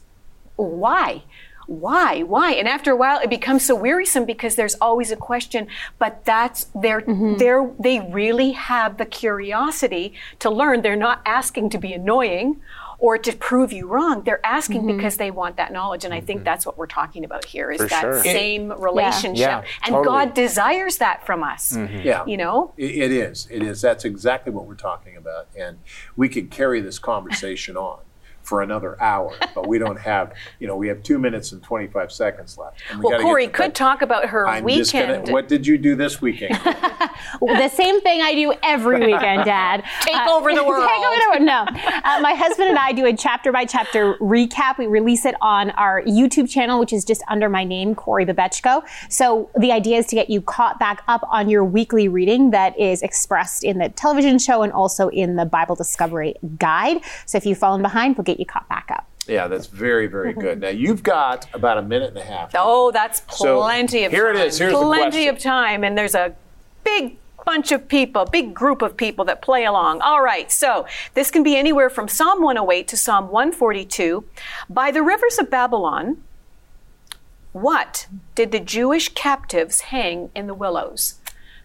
why. 0.56 1.24
Why? 1.66 2.22
Why? 2.22 2.52
And 2.52 2.68
after 2.68 2.92
a 2.92 2.96
while, 2.96 3.20
it 3.20 3.31
becomes 3.31 3.64
so 3.64 3.74
wearisome 3.74 4.24
because 4.24 4.55
there's 4.55 4.76
always 4.76 5.11
a 5.11 5.16
question. 5.16 5.66
But 5.98 6.24
that's 6.24 6.64
they're 6.74 7.00
mm-hmm. 7.00 7.37
they're 7.37 7.70
they 7.79 8.00
really 8.00 8.52
have 8.52 8.98
the 8.98 9.07
curiosity 9.07 10.14
to 10.38 10.50
learn. 10.50 10.83
They're 10.83 10.96
not 10.96 11.22
asking 11.26 11.70
to 11.70 11.79
be 11.79 11.92
annoying 11.92 12.61
or 12.98 13.18
to 13.18 13.33
prove 13.37 13.72
you 13.72 13.87
wrong. 13.87 14.22
They're 14.22 14.44
asking 14.44 14.83
mm-hmm. 14.83 14.96
because 14.96 15.16
they 15.16 15.31
want 15.31 15.57
that 15.57 15.72
knowledge. 15.72 16.05
And 16.05 16.14
I 16.14 16.20
think 16.20 16.38
mm-hmm. 16.38 16.44
that's 16.44 16.64
what 16.64 16.79
we're 16.79 16.87
talking 16.87 17.24
about 17.24 17.44
here 17.44 17.70
is 17.70 17.81
For 17.81 17.88
that 17.88 18.00
sure. 18.00 18.22
same 18.22 18.72
relationship. 18.72 19.40
Yeah, 19.40 19.64
and 19.85 19.94
totally. 19.94 20.05
God 20.05 20.35
desires 20.35 20.98
that 20.98 21.26
from 21.26 21.42
us. 21.42 21.76
Yeah. 21.76 22.24
You 22.24 22.37
know? 22.37 22.72
It, 22.76 22.96
it 22.96 23.12
is. 23.12 23.48
It 23.50 23.62
is. 23.62 23.83
That's 23.83 24.05
exactly 24.05 24.52
what 24.52 24.66
we're 24.66 24.74
talking 24.74 25.16
about. 25.16 25.48
And 25.57 25.79
we 26.16 26.29
could 26.29 26.50
carry 26.50 26.81
this 26.81 26.98
conversation 26.98 27.76
on 27.76 27.98
for 28.46 28.62
another 28.62 29.00
hour, 29.02 29.35
but 29.54 29.66
we 29.66 29.76
don't 29.76 29.98
have, 29.98 30.32
you 30.61 30.68
know, 30.68 30.76
we 30.76 30.87
have 30.87 31.02
two 31.02 31.18
minutes 31.18 31.50
and 31.50 31.61
25 31.62 32.12
seconds 32.12 32.56
left. 32.56 32.80
We 32.94 33.00
Well, 33.00 33.20
Corey 33.20 33.48
could 33.48 33.74
talk 33.74 34.02
about 34.02 34.26
her 34.26 34.46
I'm 34.46 34.62
weekend. 34.62 35.24
gonna, 35.24 35.32
what 35.32 35.48
did 35.48 35.66
you 35.66 35.76
do 35.76 35.96
this 35.96 36.22
weekend? 36.22 36.54
the 37.40 37.68
same 37.68 38.00
thing 38.02 38.22
I 38.22 38.35
do 38.35 38.54
every 38.62 39.00
weekend, 39.00 39.44
Dad. 39.44 39.82
Take 40.02 40.16
over 40.28 40.54
the 40.54 40.62
world. 40.66 40.88
Take 40.88 41.04
over 41.04 41.16
the 41.16 41.28
world. 41.30 41.42
No, 41.42 41.66
uh, 42.04 42.20
my 42.20 42.35
husband 42.35 42.68
and 42.68 42.78
I 42.78 42.92
do 42.92 43.04
a 43.06 43.16
chapter 43.16 43.50
by 43.50 43.64
chapter 43.64 44.14
recap. 44.14 44.78
We 44.78 44.87
release 44.87 45.24
it 45.24 45.35
on 45.40 45.70
our 45.72 46.02
YouTube 46.02 46.48
channel, 46.48 46.78
which 46.78 46.92
is 46.92 47.04
just 47.04 47.22
under 47.28 47.48
my 47.48 47.64
name, 47.64 47.96
Corey 47.96 48.24
Babechko. 48.24 48.85
So 49.11 49.50
the 49.59 49.72
idea 49.72 49.98
is 49.98 50.06
to 50.06 50.14
get 50.14 50.30
you 50.30 50.40
caught 50.40 50.78
back 50.78 51.02
up 51.09 51.22
on 51.30 51.48
your 51.48 51.64
weekly 51.64 52.06
reading 52.06 52.50
that 52.50 52.78
is 52.78 53.02
expressed 53.02 53.64
in 53.64 53.78
the 53.78 53.88
television 53.88 54.38
show 54.38 54.62
and 54.62 54.72
also 54.72 55.09
in 55.09 55.35
the 55.35 55.44
Bible 55.44 55.74
Discovery 55.74 56.37
Guide. 56.59 57.00
So 57.24 57.38
if 57.38 57.44
you've 57.44 57.59
fallen 57.59 57.82
behind, 57.82 58.16
we'll 58.16 58.24
get 58.24 58.36
you 58.38 58.46
caught 58.46 58.68
back 58.68 58.88
up. 58.90 59.07
yeah, 59.27 59.49
that's 59.49 59.66
very, 59.66 60.07
very 60.07 60.33
good. 60.44 60.61
Now 60.61 60.68
you've 60.68 61.03
got 61.03 61.46
about 61.55 61.79
a 61.79 61.83
minute 61.83 62.11
and 62.11 62.18
a 62.18 62.25
half. 62.25 62.53
Oh, 62.55 62.90
that's 62.90 63.22
So, 63.37 63.61
plenty 63.61 64.05
of 64.05 64.11
time. 64.12 64.16
here 64.18 64.31
it 64.31 64.35
time. 64.35 64.46
is. 64.46 64.59
Here's 64.59 64.72
plenty 64.72 65.29
of 65.29 65.38
time. 65.38 65.85
And 65.85 65.96
there's 65.99 66.14
a 66.14 66.35
big 66.85 67.16
bunch 67.44 67.70
of 67.72 67.87
people, 67.87 68.25
big 68.25 68.53
group 68.55 68.83
of 68.83 68.96
people 68.96 69.25
that 69.25 69.40
play 69.42 69.64
along. 69.64 70.01
All 70.01 70.20
right, 70.20 70.51
so 70.51 70.85
this 71.14 71.31
can 71.31 71.42
be 71.44 71.57
anywhere 71.57 71.88
from 71.88 72.09
Psalm 72.09 72.42
108 72.42 72.88
to 72.88 72.96
Psalm 72.96 73.29
142. 73.29 74.25
By 74.68 74.90
the 74.90 75.03
rivers 75.03 75.38
of 75.38 75.49
Babylon, 75.51 76.22
what 77.53 78.07
did 78.35 78.53
the 78.53 78.61
Jewish 78.61 79.09
captives 79.11 79.81
hang 79.83 80.31
in 80.35 80.46
the 80.46 80.55
willows? 80.55 81.14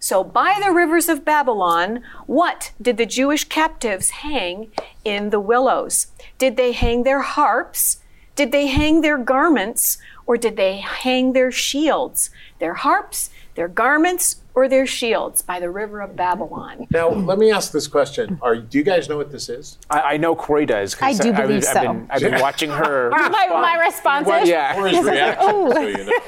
So, 0.04 0.24
by 0.24 0.60
the 0.60 0.72
rivers 0.72 1.10
of 1.10 1.24
Babylon, 1.24 2.02
what 2.26 2.72
did 2.82 2.98
the 2.98 3.06
Jewish 3.06 3.44
captives 3.44 4.10
hang 4.10 4.72
in 5.06 5.30
the 5.30 5.40
willows? 5.40 6.08
Did 6.40 6.58
they 6.58 6.72
hang 6.72 7.04
their 7.04 7.22
harps? 7.22 7.98
Did 8.36 8.52
they 8.52 8.66
hang 8.66 9.02
their 9.02 9.20
garments? 9.20 10.00
Or 10.26 10.38
did 10.38 10.58
they 10.58 10.78
hang 10.78 11.34
their 11.34 11.52
shields? 11.52 12.32
Their 12.58 12.74
harps, 12.74 13.30
their 13.54 13.68
garments, 13.68 14.41
or 14.54 14.68
their 14.68 14.86
shields 14.86 15.42
by 15.42 15.60
the 15.60 15.70
river 15.70 16.02
of 16.02 16.16
Babylon? 16.16 16.88
Now, 16.92 17.10
let 17.10 17.38
me 17.38 17.52
ask 17.52 17.72
this 17.72 17.88
question. 17.88 18.38
Are, 18.42 18.56
do 18.58 18.78
you 18.78 18.84
guys 18.84 19.08
know 19.10 19.18
what 19.18 19.32
this 19.32 19.50
is? 19.50 19.78
I, 19.90 20.02
I 20.02 20.18
know 20.18 20.36
Corey 20.36 20.66
does. 20.66 20.96
I 21.02 21.14
do 21.14 21.30
I've, 21.30 21.36
believe 21.48 21.58
I've 21.58 21.64
so. 21.66 21.82
Been, 21.82 22.08
I've 22.10 22.22
been 22.22 22.42
watching 22.42 22.70
her. 22.70 23.10
my, 23.12 23.48
my 23.50 23.78
responses. 23.86 24.50
yeah. 24.50 24.74
Corey's 24.76 25.04
reaction, 25.04 25.72
so 25.72 25.80
you 25.88 26.06
know. 26.06 26.12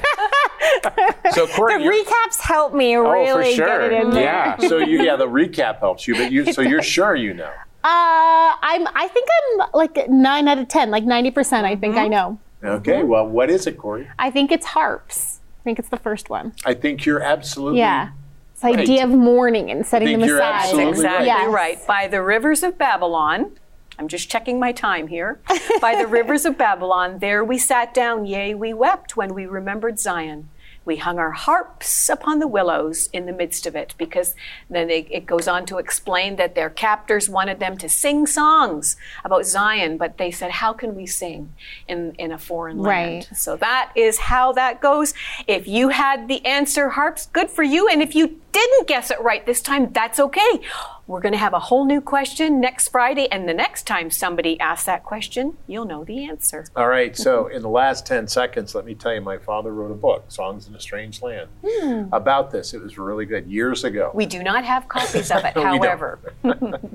So, 1.32 1.46
Corey, 1.48 1.82
The 1.82 1.88
recaps 1.88 2.40
help 2.40 2.74
me 2.74 2.96
Oh, 2.96 3.02
really 3.10 3.50
for 3.50 3.56
sure. 3.56 3.66
get 3.66 3.92
it 3.92 4.02
in 4.04 4.10
there. 4.10 4.22
Yeah. 4.22 4.56
so 4.58 4.78
you, 4.78 5.02
yeah, 5.02 5.16
the 5.16 5.26
recap 5.26 5.78
helps 5.80 6.06
you, 6.08 6.14
but 6.14 6.32
you, 6.32 6.52
so 6.52 6.62
you're 6.62 6.82
sure 6.82 7.14
you 7.14 7.34
know. 7.34 7.50
Uh, 7.82 8.56
I'm. 8.62 8.86
I 8.94 9.08
think 9.12 9.28
I'm 9.60 9.68
like 9.74 10.08
nine 10.08 10.48
out 10.48 10.58
of 10.58 10.68
ten, 10.68 10.90
like 10.90 11.04
ninety 11.04 11.30
percent. 11.30 11.66
I 11.66 11.76
think 11.76 11.96
I 11.96 12.08
know. 12.08 12.38
Okay, 12.64 13.02
well, 13.02 13.26
what 13.28 13.50
is 13.50 13.66
it, 13.66 13.76
Corey? 13.76 14.08
I 14.18 14.30
think 14.30 14.50
it's 14.50 14.64
harps. 14.64 15.40
I 15.64 15.66
think 15.66 15.78
it's 15.78 15.88
the 15.88 15.96
first 15.96 16.28
one. 16.28 16.52
I 16.66 16.74
think 16.74 17.06
you're 17.06 17.22
absolutely 17.22 17.78
Yeah. 17.78 18.10
It's 18.52 18.60
the 18.60 18.68
Right. 18.68 18.80
idea 18.80 19.04
of 19.04 19.08
mourning 19.10 19.70
and 19.70 19.86
setting 19.86 20.08
think 20.08 20.20
them 20.20 20.28
you're 20.28 20.36
aside. 20.38 20.54
absolutely 20.56 20.90
Exactly 20.90 21.26
Yes. 21.26 21.48
right. 21.50 21.86
By 21.86 22.06
the 22.06 22.20
rivers 22.22 22.62
of 22.62 22.76
Babylon, 22.76 23.52
I'm 23.98 24.06
just 24.06 24.28
checking 24.28 24.60
my 24.60 24.72
time 24.72 25.06
here. 25.06 25.40
By 25.80 25.94
the 25.96 26.06
rivers 26.18 26.44
of 26.44 26.58
Babylon, 26.58 27.18
there 27.20 27.42
we 27.42 27.56
sat 27.56 27.94
down, 27.94 28.26
yea, 28.26 28.54
we 28.54 28.74
wept 28.74 29.16
when 29.16 29.32
we 29.32 29.46
remembered 29.46 29.98
Zion. 29.98 30.50
We 30.84 30.96
hung 30.96 31.18
our 31.18 31.30
harps 31.30 32.08
upon 32.08 32.38
the 32.38 32.48
willows 32.48 33.08
in 33.12 33.26
the 33.26 33.32
midst 33.32 33.66
of 33.66 33.74
it, 33.74 33.94
because 33.96 34.34
then 34.68 34.90
it, 34.90 35.06
it 35.10 35.26
goes 35.26 35.48
on 35.48 35.66
to 35.66 35.78
explain 35.78 36.36
that 36.36 36.54
their 36.54 36.70
captors 36.70 37.28
wanted 37.28 37.58
them 37.58 37.76
to 37.78 37.88
sing 37.88 38.26
songs 38.26 38.96
about 39.24 39.46
Zion, 39.46 39.96
but 39.96 40.18
they 40.18 40.30
said, 40.30 40.50
How 40.50 40.72
can 40.72 40.94
we 40.94 41.06
sing 41.06 41.52
in, 41.88 42.14
in 42.18 42.32
a 42.32 42.38
foreign 42.38 42.78
land? 42.78 43.28
Right. 43.30 43.36
So 43.36 43.56
that 43.56 43.92
is 43.94 44.18
how 44.18 44.52
that 44.52 44.80
goes. 44.80 45.14
If 45.46 45.66
you 45.66 45.88
had 45.88 46.28
the 46.28 46.44
answer 46.44 46.90
harps, 46.90 47.26
good 47.32 47.50
for 47.50 47.62
you. 47.62 47.88
And 47.88 48.02
if 48.02 48.14
you 48.14 48.40
didn't 48.54 48.86
guess 48.86 49.10
it 49.10 49.20
right 49.20 49.44
this 49.44 49.60
time, 49.60 49.92
that's 49.92 50.20
okay. 50.20 50.60
We're 51.08 51.20
going 51.20 51.32
to 51.32 51.38
have 51.38 51.52
a 51.52 51.58
whole 51.58 51.84
new 51.84 52.00
question 52.00 52.60
next 52.60 52.88
Friday. 52.88 53.28
And 53.30 53.48
the 53.48 53.52
next 53.52 53.86
time 53.86 54.10
somebody 54.10 54.58
asks 54.60 54.86
that 54.86 55.02
question, 55.02 55.58
you'll 55.66 55.84
know 55.84 56.04
the 56.04 56.24
answer. 56.24 56.64
All 56.76 56.88
right, 56.88 57.16
so 57.16 57.46
in 57.54 57.62
the 57.62 57.68
last 57.68 58.06
10 58.06 58.28
seconds, 58.28 58.74
let 58.74 58.86
me 58.86 58.94
tell 58.94 59.12
you, 59.12 59.20
my 59.20 59.38
father 59.38 59.74
wrote 59.74 59.90
a 59.90 59.96
book, 59.96 60.24
Songs 60.28 60.68
in 60.68 60.74
a 60.74 60.80
Strange 60.80 61.20
Land, 61.20 61.48
hmm. 61.66 62.04
about 62.12 62.52
this. 62.52 62.72
It 62.72 62.80
was 62.80 62.96
really 62.96 63.26
good 63.26 63.46
years 63.46 63.84
ago. 63.84 64.12
We 64.14 64.26
do 64.26 64.42
not 64.42 64.64
have 64.64 64.88
copies 64.88 65.30
of 65.30 65.44
it, 65.44 65.54
however. 65.54 66.20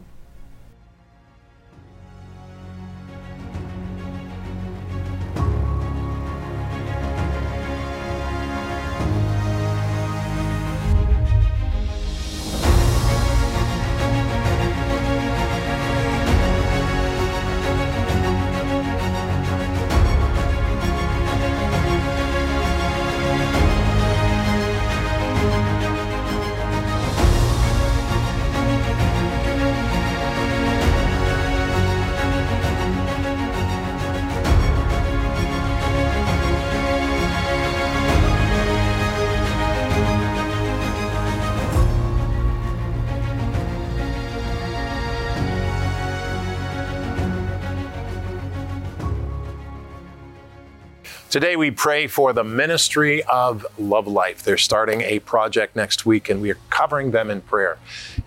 Today 51.40 51.56
we 51.56 51.72
pray 51.72 52.08
for 52.08 52.34
the 52.34 52.44
ministry 52.44 53.24
of 53.24 53.66
Love 53.78 54.08
Life. 54.08 54.44
They're 54.44 54.58
starting 54.58 55.00
a 55.00 55.20
project 55.20 55.74
next 55.74 56.06
week 56.06 56.30
and 56.30 56.42
we 56.42 56.52
are 56.52 56.58
covering 56.70 57.12
them 57.12 57.32
in 57.32 57.40
prayer. 57.40 57.78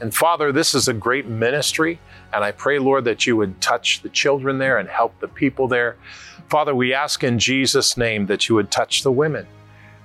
And 0.01 0.15
Father, 0.15 0.51
this 0.51 0.75
is 0.75 0.89
a 0.89 0.95
great 0.95 1.27
ministry. 1.27 1.99
And 2.33 2.43
I 2.43 2.53
pray, 2.53 2.79
Lord, 2.79 3.05
that 3.05 3.27
you 3.27 3.37
would 3.37 3.61
touch 3.61 4.01
the 4.01 4.09
children 4.09 4.57
there 4.57 4.79
and 4.79 4.89
help 4.89 5.21
the 5.21 5.29
people 5.29 5.69
there. 5.69 5.99
Father, 6.49 6.75
we 6.75 6.95
ask 6.95 7.23
in 7.23 7.39
Jesus' 7.39 7.99
name 7.99 8.25
that 8.29 8.49
you 8.49 8.55
would 8.55 8.71
touch 8.71 9.03
the 9.03 9.13
women 9.13 9.47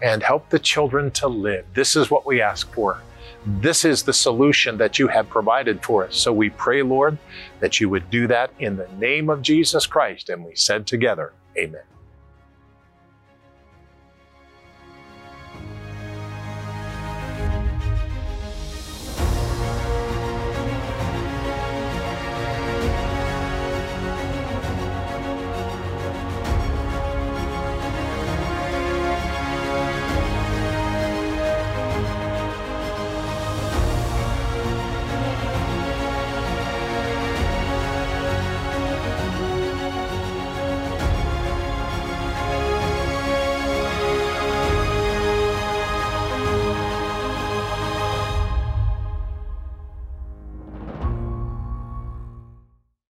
and 0.01 0.21
help 0.21 0.49
the 0.49 0.59
children 0.59 1.09
to 1.11 1.29
live. 1.29 1.65
This 1.73 1.95
is 1.95 2.11
what 2.11 2.25
we 2.25 2.41
ask 2.41 2.69
for. 2.73 3.01
This 3.45 3.85
is 3.85 4.03
the 4.03 4.11
solution 4.11 4.77
that 4.79 4.99
you 4.99 5.07
have 5.07 5.29
provided 5.29 5.81
for 5.81 6.03
us. 6.07 6.17
So 6.17 6.33
we 6.33 6.49
pray, 6.49 6.83
Lord, 6.83 7.17
that 7.61 7.79
you 7.79 7.87
would 7.87 8.09
do 8.09 8.27
that 8.27 8.51
in 8.59 8.75
the 8.75 8.89
name 8.99 9.29
of 9.29 9.41
Jesus 9.41 9.87
Christ. 9.87 10.27
And 10.27 10.43
we 10.43 10.55
said 10.55 10.85
together, 10.85 11.31
Amen. 11.57 11.83